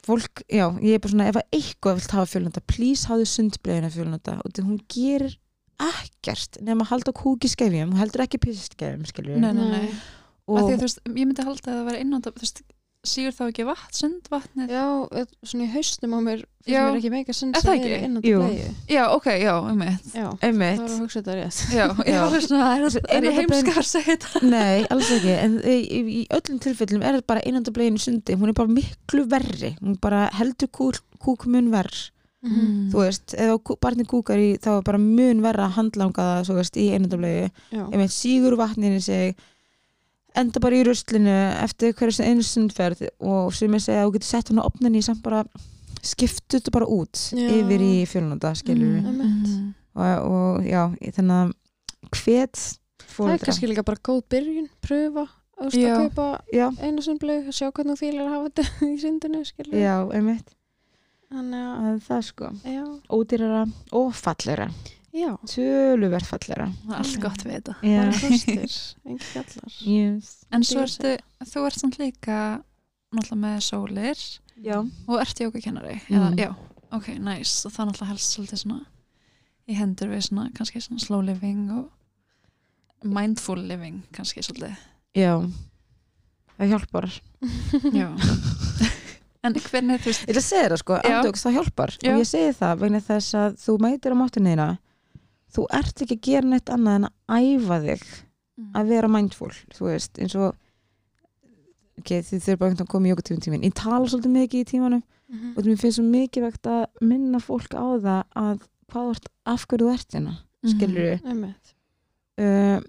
[0.07, 3.89] fólk, já, ég er bara svona ef að eitthvað vilt hafa fjölnota, please hafðu sundblegjuna
[3.91, 5.35] fjölnota og því hún gerir
[5.83, 9.89] ekkert nema að halda kúki skefjum hún heldur ekki písskefjum, skilur Nei, nei, nei.
[10.47, 11.85] og Og því, veist, ég myndi halda að það
[12.37, 12.61] þú veist,
[13.05, 14.83] sígur þá ekki vatn, sundvatnið Já,
[15.45, 16.81] svona í haustum á mér finnst Já.
[16.89, 18.07] mér ekki meika sund Er sem það er ekki?
[18.07, 18.39] inn á Jú.
[18.41, 21.85] bleiu Já, ok, já, um mitt Já, einmitt það var að hugsa þetta rétt Já,
[22.11, 22.41] já, Já.
[22.47, 25.77] svona, er, það, er ég einnota heimska að segja þetta Nei, alls ekki, en í,
[25.77, 29.71] í, í öllum tilfellum er þetta bara einnandablegin í sundi, hún er bara miklu verri,
[29.79, 32.09] hún bara heldur kúk, kúk mun verð,
[32.47, 32.91] Mhm.
[32.93, 36.43] þú veist, ef kú- barnið kúkar í þá er bara mun verra að handlanga það,
[36.45, 39.33] svo veist, í einnandablegi, Já, ef með sígur vatninu sig,
[40.41, 41.33] enda bara í ruslinu
[41.63, 44.67] eftir hverju sem einu sundferð og sem ég segja að þú getur sett hún á
[44.69, 45.43] opninni samt bara
[46.05, 47.47] skiptu þetta bara út Já.
[47.57, 49.21] yfir í fjölnanda, skilur Mm.
[49.23, 49.73] mm.
[49.97, 50.83] og, og já,
[51.15, 51.55] þannig að
[52.21, 52.59] hvet
[53.17, 55.25] það er kannski líka bara góð byrjun pröfa
[56.53, 60.53] Já, einu sundbleið sjá hvernig þú fýlar að hafa þetta í sundinu skilur já, einmitt.
[61.33, 62.51] Þannig að, að það sko.
[62.61, 62.83] Já,
[63.17, 63.63] ódýrara
[63.97, 64.69] og fallegra.
[64.69, 64.96] já
[65.47, 66.61] töluvert er
[66.93, 67.75] allt gott við þetta.
[67.81, 68.75] Bara kostir,
[69.07, 69.77] engi gallar.
[69.87, 70.31] Yes.
[70.51, 71.13] En ertu,
[71.53, 72.39] þú ert samt líka
[73.15, 74.25] náttúrulega með sólir.
[74.57, 76.17] Já, og ert jókakennari Mm.
[76.17, 76.49] eða, já,
[76.97, 77.65] ok, nice.
[77.67, 78.85] Og það náttúrulega helst svolítið svona
[79.67, 81.89] í hendur við svona, kannski svona slow living og
[83.05, 84.75] mindful living kannski svolítið.
[85.15, 85.33] Já.
[86.57, 87.09] Það hjálpar.
[87.93, 88.07] Já.
[89.45, 91.91] En hvernig þú veist ég ætla að segja það sko, andjóks það hjálpar.
[92.01, 92.09] Já.
[92.11, 94.65] og ég segi það vegna þess að þú mætir á máttunina
[95.55, 98.07] þú ert ekki að gera neitt annað en að æfa þig
[98.77, 100.55] að vera mindful þú veist, eins og
[101.99, 105.03] ok, þið þurfum bara að koma í jókatífum tímin ég tala svolítið mikið í tímanum
[105.27, 105.57] Mhm.
[105.57, 109.65] og mér finnst svo mikilvægt að minna fólk á það að hvað þú ert, af
[109.67, 111.73] hverju þú ert hérna skilur við Einmitt.
[112.39, 112.79] uh,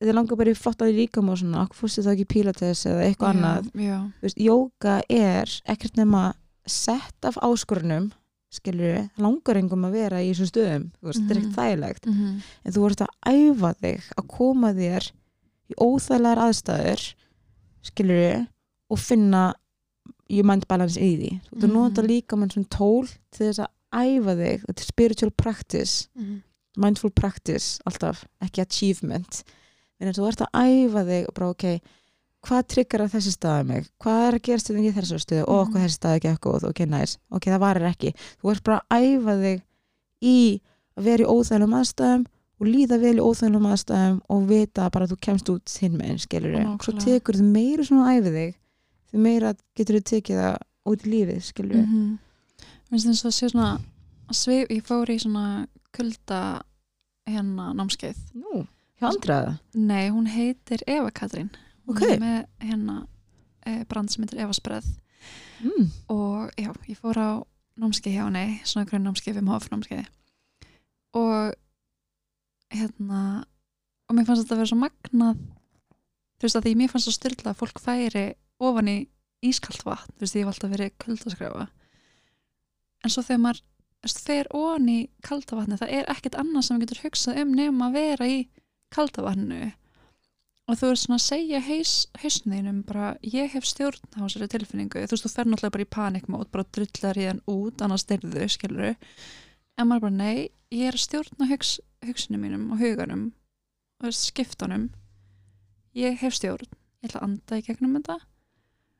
[0.00, 3.04] þið langar bara í flottaði líkam og svona, okkur fórstu það ekki í pilates eða
[3.04, 6.22] eitthvað annað, já, þú veist, jóka er ekkert nema
[6.64, 8.08] sett af áskorunum
[8.50, 11.48] skilur langar engum að vera í þessum stöðum, þú veist, þetta er Mhm.
[11.48, 15.10] ekkert þægilegt mhm, en þú ert að æfa þig að koma þér
[15.68, 17.14] í óþægilegar aðstæður
[17.82, 18.46] skilur
[18.90, 19.42] og finna
[20.28, 21.72] you mind balance í því þú að Mhm.
[21.72, 26.42] nota líka mann sem tól til þess að æfa þig, þetta er spiritual practice Mhm.
[26.76, 29.42] mindful practice alltaf, ekki achievement
[30.00, 31.80] en þú ert að æfa þig og bara ok,
[32.46, 33.88] hvað tryggar að þessi staði mig?
[34.02, 35.44] Hvað er að gerast þetta í þessu stöðu?
[35.48, 35.62] Og Mhm.
[35.68, 38.14] okkur þessi staði ekki eitthvað ok, næs, ok, það varir ekki.
[38.42, 39.62] Þú ert bara að æfa þig
[40.22, 40.60] í
[40.98, 42.24] að vera í óþælum aðstæðum
[42.58, 46.08] og líða vel í óþælum aðstæðum og vita bara að þú kemst út hinn með
[46.10, 46.82] einn skilur Nákvæmlega.
[46.82, 48.54] svo tekur þið meira svona að æfa þig
[49.08, 50.56] því meira getur þið tekið það
[50.90, 52.18] út í lífið skilur mhm.
[52.88, 53.80] Mér finnst eins og sé svona
[54.32, 56.62] svif, ég fór í svona kulda
[57.28, 58.16] hérna námskeið.
[58.34, 58.66] Nú,
[59.74, 61.50] Nei, hún heitir Eva Katrín
[61.88, 62.02] Hún Ok.
[62.04, 62.96] er með hérna
[63.66, 64.88] e, brand sem heitir Eva Spreð.
[65.58, 65.88] Mm.
[66.14, 67.30] og já, ég fór á
[67.80, 70.06] námskeið hjá henni, svona grunn námskeið við MHF námskeið.
[71.18, 71.54] Og
[72.70, 73.22] hérna
[74.08, 75.40] og mér fannst þetta að vera svo magnað.
[76.38, 78.26] Þú veist að því mér fannst svo styrla að fólk færi
[78.62, 78.98] ofan í
[79.42, 80.12] ískalt vatn.
[80.14, 81.66] Þú veist, ég hef alltaf verið kuldaskræfa
[83.04, 83.60] en svo þegar maður
[84.24, 87.88] fer ofan í kalda vatni það er ekkert annað sem við getur hugsað um nema
[87.88, 88.38] að vera í
[88.94, 89.58] kalda vatnu
[90.68, 91.92] og þú veist svona að segja haus,
[92.22, 95.00] hausninum bara ég hef stjórn á þessari tilfinningu.
[95.00, 98.48] Þú veist þú fer náttúrulega bara í panikmót bara drullar í hann út, annars styrðu
[98.52, 98.90] skilur
[99.78, 103.28] en maður bara nei ég er að stjórna hugs, hugsunum mínum og huganum
[104.04, 104.90] og skiptunum.
[105.96, 108.18] Ég hef stjórn ég ætla að anda í gegnum þetta.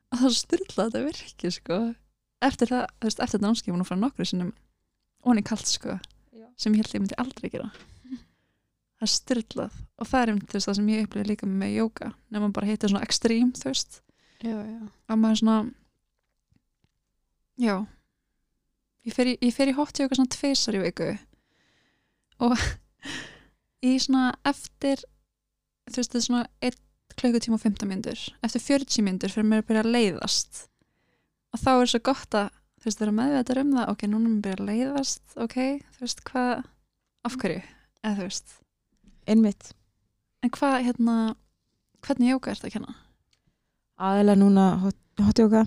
[0.09, 1.79] Og það styrla þetta virki sko.
[2.41, 4.55] Eftir það, þú veist, eftir þetta námskeifunum frá nokkru sinnum
[5.27, 5.99] onni kalt sko
[6.33, 6.47] Já.
[6.57, 7.71] sem ég held ég myndi aldrei gera
[8.99, 12.11] það er styrlað og það er um þess það sem ég upplifði líka með jóka
[12.34, 14.01] nema bara heitir svona extreme þú veist.
[14.42, 14.80] Já, já.
[15.11, 15.59] að maður svona
[17.59, 17.76] já.
[19.07, 21.09] Ég fer í, í hot yoga svona tveisar í viku.
[22.42, 22.59] Og
[23.90, 25.03] í svona eftir
[25.88, 26.78] þú veist þetta er svona 1
[27.18, 30.64] klukkutíma og 15 myndur eftir 40 myndur fyrir mér að byrja að leiðast.
[31.55, 33.90] Og þá er svo gott að þú veist vera meðveitar um það.
[33.94, 35.26] Ok, núna er mér að byrja að leiðast.
[35.38, 35.59] Ok,
[35.94, 36.55] þú veist hvað
[37.26, 37.62] af hverju,
[38.05, 38.59] eða þú veist
[39.29, 39.72] einmitt
[40.43, 41.16] en hvað hérna
[42.07, 42.95] hvernig jóka er þetta að kenna?
[43.99, 45.64] aðeinslega núna hot, hot yoga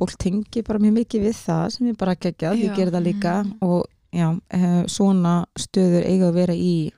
[0.00, 2.62] fólk tengi bara mjög mikið við það sem ég bara geggjað, Já.
[2.64, 3.58] ég ger það líka Mhm.
[3.62, 6.90] og já, eh, svona stöður eiga að vera í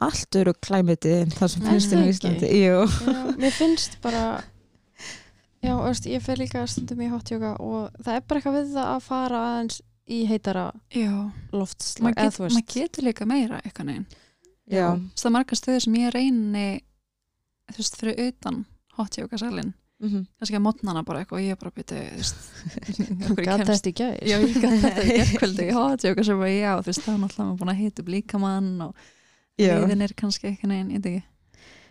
[0.00, 2.14] allt öru klæmiti en það sem finnst inn það í ekki?
[2.14, 2.48] Íslandi.
[2.62, 4.42] Já, mér finnst bara
[5.62, 8.88] já, veist, ég fer líka stundum í hotjóka og það er bara eitthvað við það
[8.94, 10.72] að fara aðeins í heitara
[11.52, 14.06] loftslag maður get, mað getur líka meira eitthvað neginn
[14.70, 16.64] já, það er margar stöður sem ég reyni
[17.72, 18.64] þú veist, fyrir utan
[18.98, 20.26] hot yoga salin, Mhm.
[20.38, 23.94] kannski að mótnana bara eitthvað og ég er bara byrja, þú veist Gat þetta í
[23.98, 27.02] gæð Já, ég gæti þetta í gerkvöldi í hot yoga sem bara, já, þú veist,
[27.02, 28.94] það er náttúrulega búin að hita upp líkamann og
[29.58, 29.72] já.
[29.74, 31.24] liðin er kannski eitthvað neginn, ég veit ekki.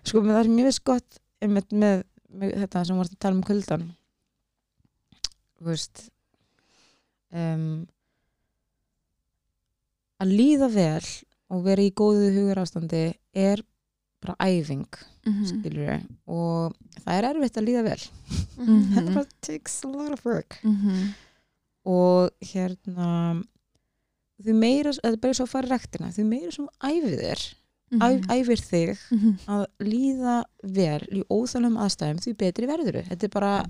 [0.08, 3.84] Sko það er mjög gott með, með, með þetta sem varst að tala um kuldan
[5.58, 6.06] þú veist
[7.36, 7.68] um,
[10.24, 11.08] að líða vel
[11.50, 13.64] og vera í góðu hugur ástandi er
[14.22, 14.88] bara æfing
[15.26, 15.34] mm
[15.78, 16.74] við og
[17.04, 18.02] það er erfitt að líða vel
[18.58, 18.84] Mhm.
[18.94, 21.14] þetta bara takes a lot of work -hmm.
[21.86, 23.44] og hérna
[24.44, 27.42] því meira, þetta er bara svo að fara rektina því meira sem æfið er
[28.02, 29.34] æf, æfir þig -hmm.
[29.48, 33.66] að líða vel í óþælum aðstæðum því betri verður þetta er bara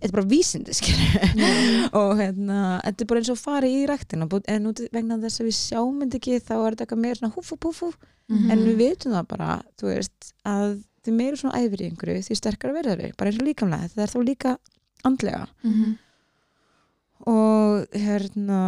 [0.00, 4.26] þetta er bara vísindi skilur og hérna, þetta er bara eins og fara í rektina
[4.48, 7.52] en út vegna þess að við sjáum ekki þá er þetta eitthvað meira svona húf
[7.52, 7.82] og púf
[8.30, 8.50] Mhm.
[8.52, 12.36] en við veitum það bara, þú veist að því meira svona æfir í einhverju því
[12.38, 14.52] sterkara verður þau, bara eins og líkamlega þetta er þá líka
[15.04, 15.98] andlega -hmm.
[17.26, 18.60] og hérna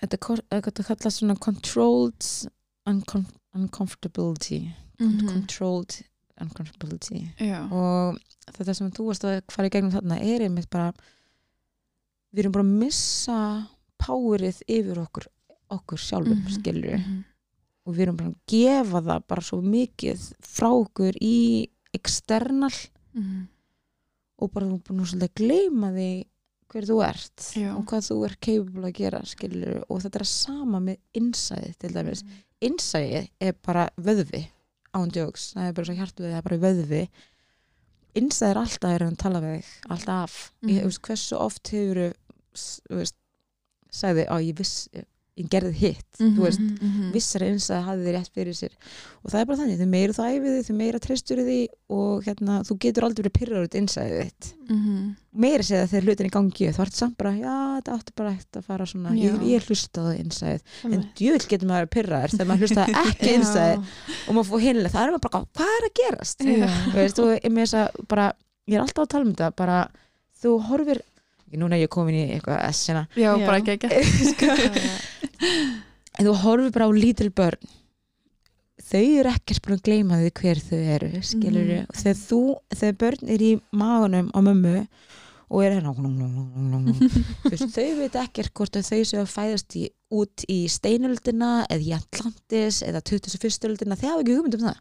[0.00, 0.18] þetta,
[0.62, 2.28] þetta kallast svona controlled
[2.86, 5.26] uncom uncomfortability Mhm.
[5.28, 6.04] controlled
[6.40, 8.18] uncomfortability Já, og
[8.52, 10.92] þetta sem þú varst að fara í gegnum þarna er einmitt bara
[12.34, 13.38] við erum bara að missa
[14.02, 15.26] powerið yfir okkur
[15.72, 16.52] okkur sjálfum, Mhm.
[16.52, 17.24] skilur Mhm.
[17.86, 22.70] og við erum bara að gefa það bara svo mikið frá okkur í external
[23.14, 23.48] Mhm.
[24.38, 26.26] og bara þú búin að gleyma því
[26.68, 27.76] hver þú ert Já.
[27.76, 31.90] og hvað þú er capable að gera skilur og þetta er sama með innsæði til
[31.90, 32.22] dæmis,
[32.60, 34.48] innsæði er bara vöðvi
[34.96, 37.02] án djóks, það er bara svo hjartu það er bara vöðvi
[38.16, 40.70] innsæði er alltaf er að tala við þig, alltaf Mhm.
[40.72, 42.00] ég, þú veist, hversu oft hefur
[42.56, 43.16] þú veist,
[43.92, 44.88] sagði, á ég viss
[45.36, 47.08] ég gerði hitt Mhm, þú veist, mhm.
[47.12, 48.72] vissari eins að hafði þið rétt fyrir sér.
[49.20, 51.58] Og það er bara þannig, þau meira þú æfið þið þau meira treystur því
[51.92, 54.44] og hérna, þú getur aldrei verið pyrrar út innsæðið þitt.
[54.66, 55.14] Mhm.
[55.36, 58.30] meira segja þegar hlutin er í gangi þú ert samt bara, já, þetta átti bara
[58.32, 59.44] ekkert að fara svona ég, Já.
[59.52, 60.62] ég hlustaði innsæðið
[60.96, 63.34] en djöðl getur maður að pyrra þér þegar maður hlustaði ekki Já.
[63.36, 63.78] innsæðið
[64.16, 66.38] og maður fór hinlega, það er maður bara, hvað er að gerast?
[66.96, 67.52] Veist, og ég,
[68.08, 68.26] bara,
[68.64, 69.76] ég er alltaf að tala um þetta bara,
[70.40, 70.98] þú horfir
[71.46, 73.04] ekki núna er ég komin í eitthvað S-ina
[76.18, 77.60] En þú horfir bara á lítil börn.
[78.86, 81.08] Þau eru ekkert búin að gleyma því hver þau eru
[81.90, 82.40] og þegar þú,
[82.76, 84.74] þegar börn er í maganum á mömmu
[85.46, 85.92] og er hérna
[87.74, 89.84] þau veit ekkert hvort að þau séu að fæðast í,
[90.14, 93.68] út í steinöldina eða í Atlantis eða 21.
[93.70, 94.80] öldina, þau hafa ekki hugmynd um það.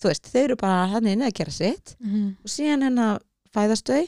[0.00, 2.36] Þú veist, þau eru bara hann inn að gera sitt Mhm.
[2.44, 3.20] og síðan hennar
[3.54, 4.02] fæðast þau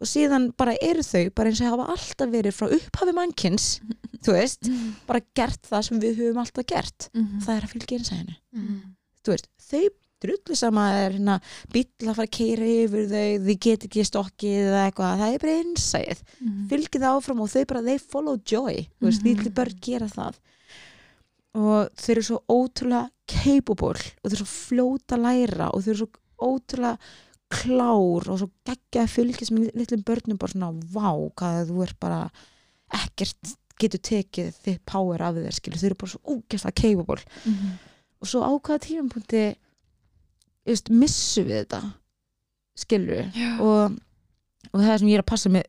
[0.00, 3.66] og síðan bara eru þau bara eins og hafa alltaf verið frá upphafi mannkins
[4.24, 4.70] þú veist,
[5.06, 7.08] bara gert það sem við höfum alltaf gert.
[7.12, 8.78] Það er að fylgja einsæðinu Mhm.
[9.24, 9.82] þú veist, þau
[10.20, 11.38] drullu sama er hérna
[11.72, 15.20] bíll að fara að keira yfir þau þau get ekki stokkið eða eitthvað.
[15.20, 16.18] Það er bara einsæð,
[16.68, 18.74] fylgið það áfram og þau bara, they follow joy.
[19.00, 19.28] Þú veist, Mhm.
[19.30, 20.34] lítið börn gera það.
[21.54, 25.90] Og þau eru svo ótrúlega capable og þau eru svo fljóta að læra og þau
[25.94, 26.98] eru svo ótrúlega
[27.50, 31.94] klár og svo geggja að fylgjast með litlum börnum bara svona, vá, hvað þú er
[32.00, 32.20] bara
[32.94, 37.24] ekkert getur tekið þitt power af þér, skilur, þau eru bara svo ógæslega capable.
[38.20, 41.80] Og svo á hvaða tímapunkti þú veist, missu við þetta
[42.80, 43.30] skilur
[43.64, 43.96] og,
[44.70, 45.66] og það sem ég er að passa með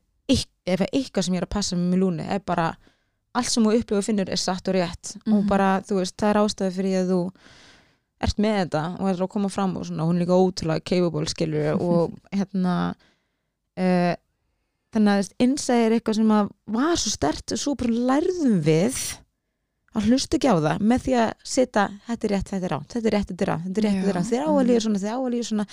[0.72, 2.68] ef eitthvað sem ég er að passa með lúni er bara
[3.34, 5.16] allt sem þú upplifa og finnur er satt og rétt.
[5.26, 5.48] Og Mhm.
[5.50, 7.22] bara, þú veist, það er ástæði fyrir að þú
[8.28, 11.32] ert með þetta og er að koma fram og svona, hún er líka ótrúlega capable
[11.32, 14.14] skilur og hérna uh,
[14.92, 18.08] þannig að þú veist, innsæði er eitthvað sem að var svo stert og svo bara
[18.12, 19.02] lærðum við
[19.92, 22.94] að hlusta ekki á það með því að setja, þetta er rétt, þetta er rátt
[22.94, 24.68] þetta er rétt, þetta er rátt, þetta er rétt, þetta er rátt þér á að
[24.70, 25.66] líða svona, þér á að líða svona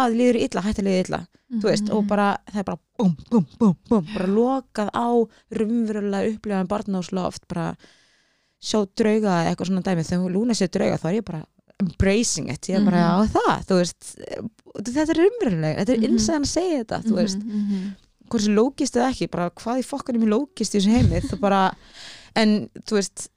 [0.00, 2.80] að þér líður illa, hætti að líða illa þú veist, og bara, það er bara
[2.96, 5.08] búm, búm, búm, búm, bara lokað á
[5.60, 7.66] rumverulega upplifan barnáðsloft bara
[8.56, 11.44] sjá drauga eða eitthvað svona dæmi, þegar Lúna sé drauga þá er ég bara
[11.82, 13.12] embracing it, ég er bara Mhm.
[13.12, 14.16] á það, þú veist
[14.76, 16.08] þetta er rumverulega, þetta er Mhm.
[16.10, 17.94] innsæðan að segja þetta, þú veist Mhm.
[18.30, 21.40] hvort sem lókist eða ekki, bara hvað í fokkanum er lókist í þessu heimi, það
[21.40, 21.76] bara
[22.34, 23.28] en þú veist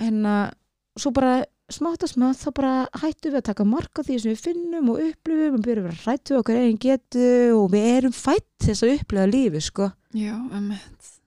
[0.00, 0.52] hérna,
[0.98, 4.42] svo bara smátt að smátt þá bara hættum við að taka marka því sem við
[4.44, 8.46] finnum og upplifum og byrjum að vera hrættu okkar eigin getu og við erum fætt
[8.60, 10.34] þess að upplifa lífi sko, Já,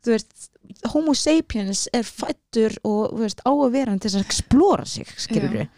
[0.03, 0.49] þú veist
[0.93, 5.49] homo sapiens er fættur og veist, á að vera hann til að explora sig skilur
[5.53, 5.69] við,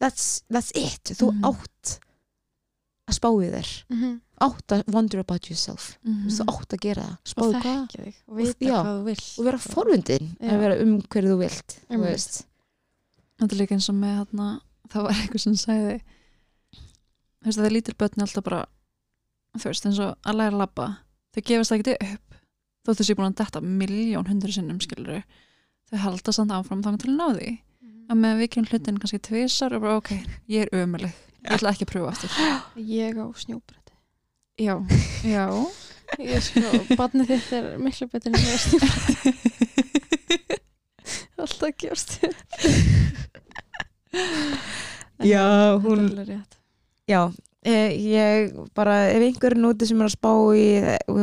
[0.00, 1.04] that's, that's it.
[1.16, 1.44] Þú Mhm.
[1.44, 1.98] átt
[3.08, 3.84] að spá í þér.
[3.90, 4.20] Mhm.
[4.40, 5.96] átt að wonder about yourself.
[6.04, 7.88] Þú veist, þú átt að gera það, og spáðu hvað?
[7.88, 9.38] þekkja þig og vita já, hvað þú vilt.
[9.38, 12.10] Og vera forvindin að vera um hverju þú vilt þú Einmitt.
[12.10, 12.44] veist.
[13.40, 16.00] Þetta er líka eins og með hérna, það var eitthvað sem sagði
[16.76, 18.66] þú veist að það er lítil börn alltaf bara
[19.56, 20.86] þú veist eins og að læra að labba.
[21.34, 22.25] Þau gefast það ekki upp
[22.86, 25.22] þóttu séu búin að detta miljón hundur sinnum skilur
[25.90, 27.50] þau halda samt áfram þannig til að ná því.
[28.06, 30.10] Að með við kemur hlutin kannski tvisar og bara ok,
[30.50, 31.12] ég er ömuleg
[31.46, 32.30] ég ætla ekki að pröfa aftur.
[32.78, 33.94] Ég á snjóbröti
[34.62, 34.74] já,
[35.26, 35.46] já.
[36.22, 39.32] Ég sko, barnið þitt er miklu betur en ég á snjóbröti
[41.42, 42.10] alltaf gjörst
[45.26, 46.38] Já, hún-
[47.08, 47.20] já,
[47.66, 50.66] ég bara ef einhverjum núti sem er að spá í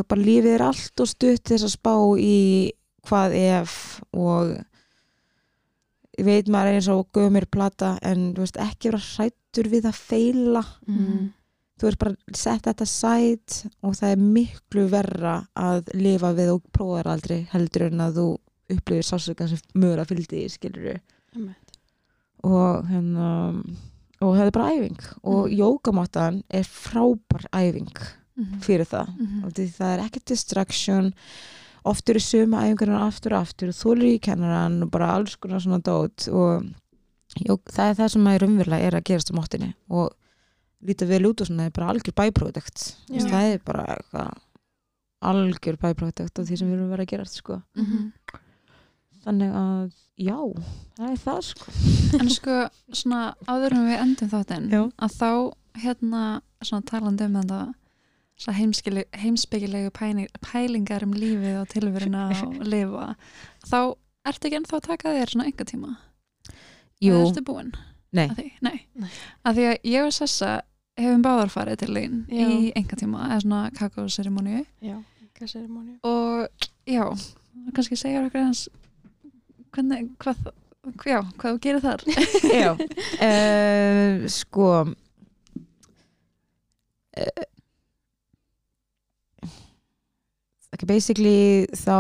[0.09, 2.71] bara lífið er allt og stutt þess að spá í
[3.07, 3.77] hvað ef
[4.13, 4.51] og
[6.19, 10.01] ég veit maður eins og gömur plata en þú veist ekki vera hrættur við að
[10.11, 11.31] feila Mhm.
[11.79, 16.61] þú veist bara sett þetta sæt og það er miklu verra að lifa við og
[16.71, 18.27] prófa þér aldrei heldur en að þú
[18.73, 20.99] upplifir sásökan sem mögur að fylgdi í skilur
[21.35, 21.77] Einmitt.
[22.43, 23.63] og hérna
[24.23, 25.57] og það er bara æfing og Mhm.
[25.59, 27.91] jókamáttan er frábær æfing
[28.37, 28.59] Mhm.
[28.61, 29.43] fyrir það Mhm.
[29.45, 31.13] og því það er ekkert distraction
[31.85, 35.59] oft eru suma æfingarnar aftur og aftur og þólir í kennaran og bara alls konar
[35.59, 36.63] svona dót og
[37.45, 40.13] jó, það er það sem maður raunverulega er að gerast á máttinni og
[40.83, 43.21] lítið vel út og svona er bara algjör bæpródukt Já.
[43.29, 44.33] það er bara
[45.23, 47.61] algjör bæpródukt af því sem við erum verið að gerast sko.
[47.77, 48.11] Mhm.
[49.23, 49.93] Þannig að
[50.23, 50.37] já,
[50.97, 51.71] það er það sko.
[52.19, 52.57] En sko
[52.93, 54.67] svona áður en við endum þáttinn
[55.07, 55.29] að þá
[55.83, 56.23] hérna
[56.63, 57.61] svona talandi um þetta
[59.93, 63.15] pæni- pælingar um lífið og tilveruna og lifa
[63.69, 63.79] þá
[64.27, 65.95] ertu ekki ennþá að taka þér svona enga tíma
[67.03, 67.73] Jú, eða ertu búin
[68.13, 68.77] nei, að því, nei.
[68.95, 69.09] Nei.
[69.43, 70.51] að því að ég og Sessa
[70.99, 72.45] hefum báðar farið til þín Já.
[72.47, 77.05] í enga tíma eða svona kakóserimóniu já, enga serimóni og já,
[77.73, 78.67] kannski segja okkur hans
[79.73, 80.37] hvernig, hvað,
[81.09, 82.01] já, hvað þú gerir þar?
[82.63, 82.71] Já,
[83.27, 84.91] uh, sko uh,
[90.73, 91.95] okay, basically þá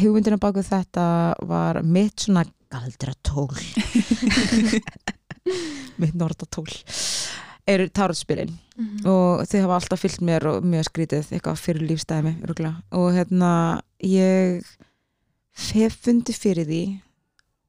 [0.00, 1.06] hugmyndina baku þetta
[1.50, 3.50] var mitt svona galdratól
[6.00, 6.68] mitt nordatól
[7.70, 9.02] eru tarotspilin Mhm.
[9.04, 12.30] og þau hafa alltaf fyllt mér og mjög skrítið eitthvað fyrir lífstæmi
[12.96, 13.50] og hérna
[14.00, 14.64] ég
[15.70, 16.82] hef fundið fyrir því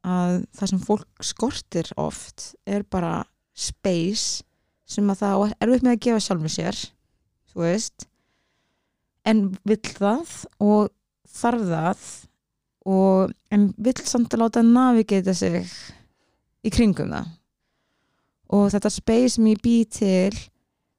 [0.08, 4.42] að það sem fólk skortir oft er bara space
[4.90, 6.80] sem að það á erfitt með að gefa sjálfur sér
[7.52, 8.08] þú veist.
[9.28, 10.90] En vill það og
[11.30, 12.06] þarf það
[12.92, 15.68] og en vill samt að láta navigata sig
[16.66, 17.28] í kringum það.
[18.52, 20.34] Og þetta space sem ég bý til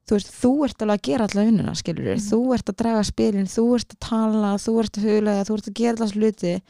[0.07, 2.23] þú veist, þú ert alveg að gera allavega vinnuna skilur Mhm.
[2.29, 5.67] þú ert að draga spilin, þú ert að tala þú ert að huglega, þú ert
[5.67, 6.61] að gera allavega hluti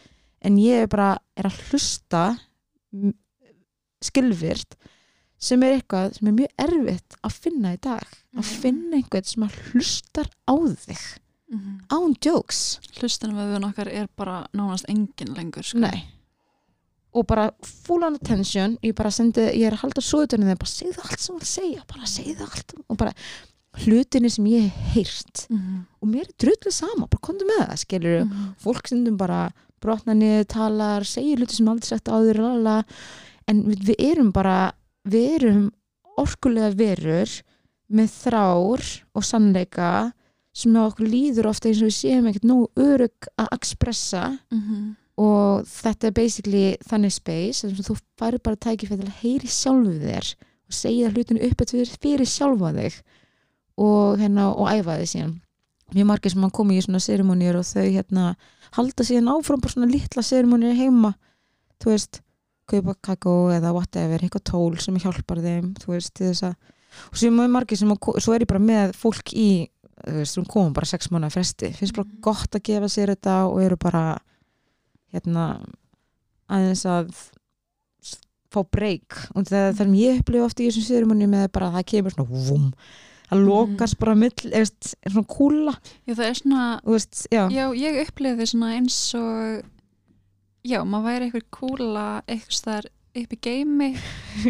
[0.44, 2.24] en ég er bara er að hlusta
[4.04, 4.76] skilvirt
[5.44, 8.04] sem er eitthvað sem er mjög erfitt að finna í dag.
[8.36, 8.62] Að Mhm.
[8.64, 11.20] finna einhvern sem að hlustar á þig.
[11.92, 12.80] Án jokes.
[12.98, 15.88] Hlustunum við okkar er bara nánast engin lengur sko.
[17.14, 18.78] Og bara full on attention.
[18.82, 21.46] Ég bara sendi, ég er að halda svo utan þeim bara segðu allt sem þú
[21.46, 22.74] segja, bara segðu allt.
[22.90, 23.14] Og bara
[23.78, 25.48] hlutinni sem ég hef heyrt.
[25.50, 25.86] Mhm.
[26.02, 28.56] og mér er drullu sama, bara komdu með það skilur, Mhm.
[28.64, 29.52] fólk stundum bara
[29.84, 32.82] brotna niður, talar, segir hluti sem aldrei sagt áður, lala
[33.52, 34.74] en við, erum bara,
[35.04, 35.64] við erum
[36.20, 37.32] orkulega verur
[37.94, 39.94] með þrár og sannleika
[40.54, 44.38] sem á okkur líður ofta eins og við séum ekkert nú örug að expressa.
[44.52, 44.96] Mhm.
[45.14, 49.48] og þetta er basically þannig space þar sem þú færi bara tækifæri til að heyri
[49.48, 52.96] sjálfu þér og segja hlutinu upp fyrir, fyrir sjálfa þig
[53.78, 55.36] og, hérna, og æfa þig síðan
[55.98, 58.36] mjög margir sem að koma í svona serimónir og þau hérna
[58.78, 61.14] halda síðan áfram bara svona litla serimónir heima.
[61.84, 62.22] Þú veist,
[62.70, 66.56] kaupa kakó eða whatever, eitthvað tól sem hjálpar þeim þú veist, þess að
[67.10, 69.48] og svo er mjög margir sem að, svo er ég bara með fólk í
[70.04, 71.72] þú veist, sem komum bara sex mánuða fresti.
[71.74, 72.22] Finnst bara Mhm.
[72.22, 74.20] gott að gefa sér þetta og eru bara
[75.14, 75.60] hérna
[76.50, 77.12] aðeins að
[78.54, 81.78] fá breyk og það, það sem ég upplifa oft í þessum sérumunni með bara að
[81.80, 82.68] það kemur svona vum,
[83.34, 85.74] það lokast bara mill, eða er svona kúla.
[86.08, 89.66] Já, það er svona veist, já, já, ég upplifði svona eins og
[90.64, 92.90] já, maður væri eitthvað kúla eitthvað þar
[93.24, 93.92] upp í geimi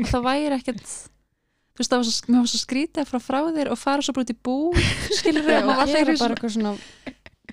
[0.04, 3.72] og það væri ekkert þú veist, það var svo, svo skrítið að fara frá þér
[3.74, 4.58] og fara svo bara út í bú
[5.18, 6.76] skilur var gera alltaf bara eitthvað svona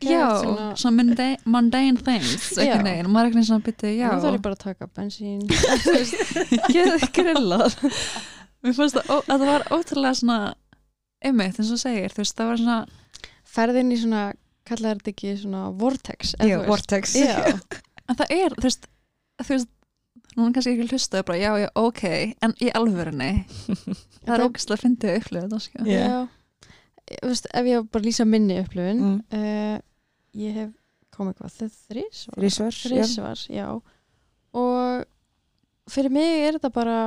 [0.01, 4.07] já, svona- svona mundane, mundane things veginn, og maður er eitthvað svona byttið, já.
[4.13, 5.43] Nú þarf ég bara að taka bensín.
[6.73, 7.77] Geðu grillað.
[8.65, 10.39] Mér fannst það, ó, að það var ótrúlega svona
[11.25, 12.79] einmitt, eins og segir, þú veist, það var svona
[13.51, 14.23] Ferðin í svona,
[14.69, 17.17] kallar þetta ekki svona vortex já vortex
[18.11, 18.87] en það er, þú veist,
[19.43, 19.71] þú veist
[20.39, 22.03] núna kannski ekki hlusta bara, já, já, ok
[22.47, 23.31] en í alvörunni
[24.25, 25.87] það er ógæslega að upplifa þetta sko.
[25.91, 26.21] Já.
[27.11, 29.17] Þú veist, ef ég bara lýsa minni upplifun Mm.
[29.35, 29.79] uh,
[30.39, 30.71] ég hef
[31.17, 33.57] komið hvað þau þrísvar Þrísvar, já.
[33.65, 33.67] já.
[34.55, 36.99] og fyrir mig er þetta bara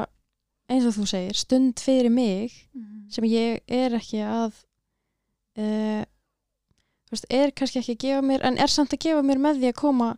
[0.72, 2.54] eins og þú segir, stund fyrir mig
[3.14, 4.56] sem ég er ekki að
[5.60, 6.04] uh,
[7.08, 9.62] þú veist, er kannski ekki að gefa mér en er samt að gefa mér með
[9.62, 10.10] því að koma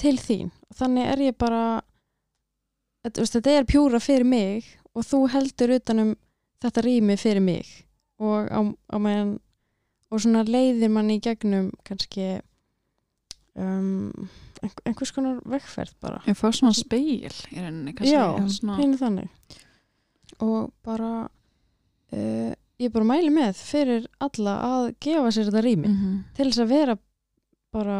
[0.00, 0.52] til þín.
[0.70, 1.62] Og þannig er ég bara
[3.02, 6.14] þetta, þú veist, þetta er pjúra fyrir mig og þú heldur utanum
[6.62, 7.72] þetta rými fyrir mig.
[8.22, 9.36] Og á, á meðan
[10.12, 12.36] og svona leiðir mann í gegnum kannski
[13.58, 14.12] um,
[14.62, 16.22] einhver, einhvers konar vegferð bara.
[16.30, 19.64] Ég fór svona speil í rauninni kannski, Já, svona, Pínu þannig
[20.44, 25.88] og bara uh, ég bara mæli með fyrir alla að gefa sér þetta rými.
[25.88, 26.14] Mhm.
[26.36, 26.98] til þess að vera
[27.72, 27.98] bara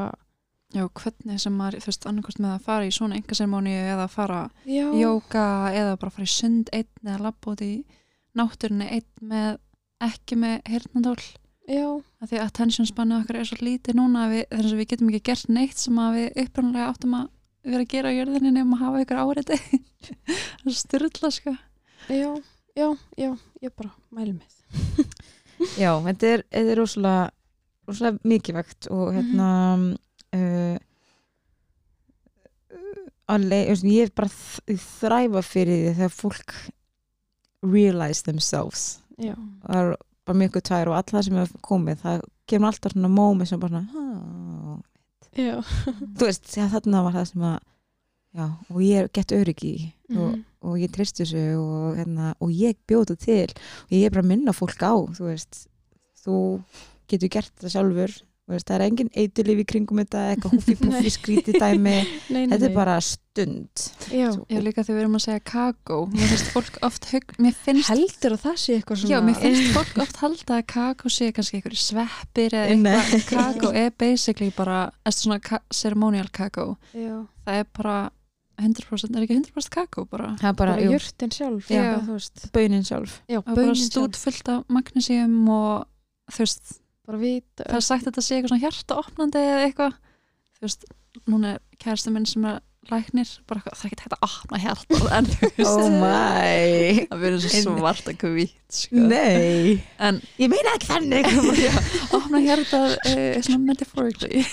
[0.74, 4.40] já, hvernig sem maður, þú veist, annarkvort með að fara í svona engasermóni eða fara
[4.66, 7.72] í jóka eða bara fara í sund einn eða labba út í
[8.36, 9.58] náttúrunni einn með
[10.06, 11.20] ekki með hirtnandól
[11.66, 11.86] já,
[12.20, 15.12] að því að attention spannu okkar er svo lítið núna við, þess að við getum
[15.12, 17.30] ekki gert neitt sem að við upprannlega áttum að
[17.66, 19.22] vera að gera á jörðinni nema að hafa ykkur
[20.66, 21.56] er styrla sko
[22.08, 22.30] já,
[22.76, 23.30] já, já
[23.62, 24.52] ég bara mæli með.
[25.80, 27.30] Já, þetta er, er rosalega,
[27.88, 29.46] rosalega mikilvægt og hérna
[30.36, 30.76] uh,
[33.32, 36.56] að leið, veist, ég er bara þræfa fyrir því þegar fólk
[37.64, 38.84] realize themselves.
[39.16, 39.34] Já,
[39.64, 39.94] það er
[40.28, 43.80] bara mjög tvær og alla sem hefur komið það kemur alltaf svona mómi sem bara
[43.80, 44.76] svona,
[45.34, 45.56] já.
[46.18, 47.56] þú veist, já, þarna var það sem að
[48.36, 50.44] já, og ég gett öryggi og, Mhm.
[50.62, 53.48] og ég trist þessu og, hérna, og ég bjóta til.
[53.88, 55.66] Og ég er bara að minna fólk á þú veist,
[56.24, 56.62] þú
[57.08, 58.22] getur gert það sjálfur.
[58.46, 61.94] Þú veist, það er engin eiturlif í kringum þetta eitthvað húfi púfi skríti dæmi.
[62.30, 63.82] Nei, nei, þetta er bara stund.
[64.14, 68.36] Já, Já, líka þegar við erum að segja kakó mér finnst fólk oft finnst heldur
[68.36, 71.58] að það sé eitthvað svona Já, mér finnst fólk oft halda að kakó sé kannski
[71.58, 73.26] einhverju sveppir eða eitthvað.
[73.34, 76.76] Kakó er basically bara eftir svona ceremonial kakó.
[76.94, 77.98] Það er bara
[78.56, 80.32] 100% er ekki 100% kakó bara?
[80.40, 81.70] Það er bara, bara jú, jurtin sjálf
[82.54, 83.20] baunin sjálf.
[83.30, 85.86] Já, bara stút fullt af magnesium og
[86.32, 86.76] þú veist,
[87.06, 89.98] bara vita það er sagt að þetta sé eitthvað svona hjartaopnandi eða eitthvað.
[90.56, 90.88] Þú veist,
[91.26, 92.62] núna er kærastu minn sem er
[92.92, 97.06] læknir, bara eitthvað, það er ekki hægt að opna hjarta en þú veist, oh my.
[97.10, 99.02] Það verður svo En- svart að kvít sko.
[99.10, 99.74] nei,
[100.08, 101.30] en ég meina ekki þannig.
[102.20, 104.44] Opna hjartað uh, svona metaphorically.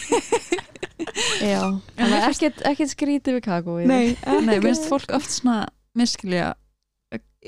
[1.43, 1.61] Já,
[1.97, 4.13] þannig að ekkert, ekkert skrítið við kakó nei,
[4.45, 5.65] Nei, minnst fólk oft svona
[5.99, 6.53] miskilja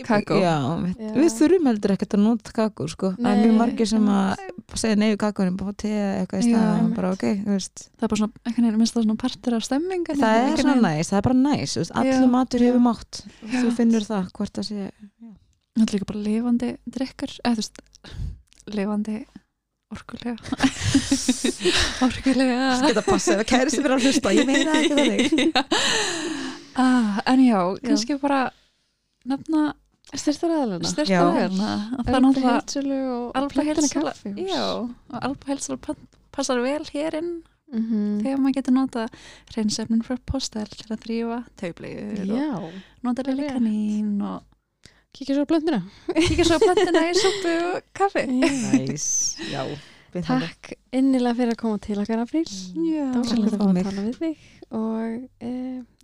[0.04, 0.36] kakó.
[0.42, 0.56] já,
[1.00, 1.12] Já.
[1.16, 3.12] við þurfum heldur ekkert að nota kakó sko.
[3.16, 4.44] það er mjög margir sem að
[4.76, 6.58] segja nei við kakónum, bara fá te eða eitthvað í Já.
[6.58, 9.58] staðan bara ok, þú veist það er bara svona, einhvern veginn minnst það svona partur
[9.60, 12.32] af stemmingan það er svona næs, það er bara næs þú veist, allur Já.
[12.36, 13.56] matur hefur mátt Já.
[13.56, 14.92] þú finnur það, hvort það sé
[15.76, 17.82] Það er líka bara lifandi drikkur eða þú veist,
[18.72, 19.16] lifandi
[19.92, 20.38] orkulega
[22.06, 25.60] orkulega geta passað ef kæristu fyrir að hlusta, ég meina ekki þannig
[26.84, 28.46] ah, En já, kannski bara
[29.28, 29.74] nefna
[33.72, 34.54] er heilsala kaffihús.
[34.54, 35.96] Já, og Alba heilsala
[36.36, 37.36] passar vel hér inn.
[37.74, 38.22] Mhm.
[38.22, 39.04] þegar maður getur nota
[39.56, 42.28] reynsefnin frá postel til að þrýfa taublegur
[43.04, 43.56] nota rétt.
[43.56, 44.44] kanín og
[45.18, 45.82] kíkja svo á blöndina
[46.14, 48.24] kíkja svo á plantuna í súpu og kaffi.
[48.38, 49.66] Næs, já
[50.24, 52.46] takk innilega fyrir að koma til okkar Apríl.
[52.48, 53.84] Já, Dásamlegt fyrir að fá að mig.
[53.90, 55.52] tala við þig og e,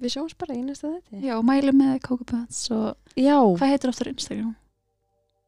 [0.02, 3.90] við sjáumst bara í næsta þetta Já, og mælum með Pants og já, hvað heitir
[3.94, 4.56] aftur Instagram?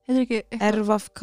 [0.08, 0.74] Heitir ekki eitthvað?
[0.80, 1.22] RVFK,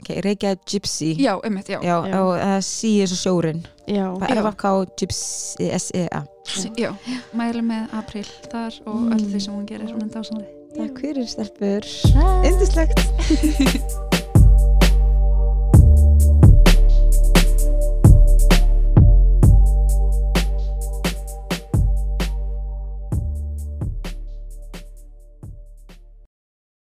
[0.00, 1.80] okay, Reykjavík Gypsy Já, einmitt, já.
[1.82, 2.20] já, Já.
[2.22, 6.90] og það sí er svo sjórin er RVFK Gypsy S-E-A Sí, já.
[7.32, 9.12] Mælum með April þar og Mm.
[9.16, 10.50] öllu því sem hún gerir hún er dásanlega.
[10.76, 11.86] Takk fyrir stelpur
[12.44, 13.00] Indislegt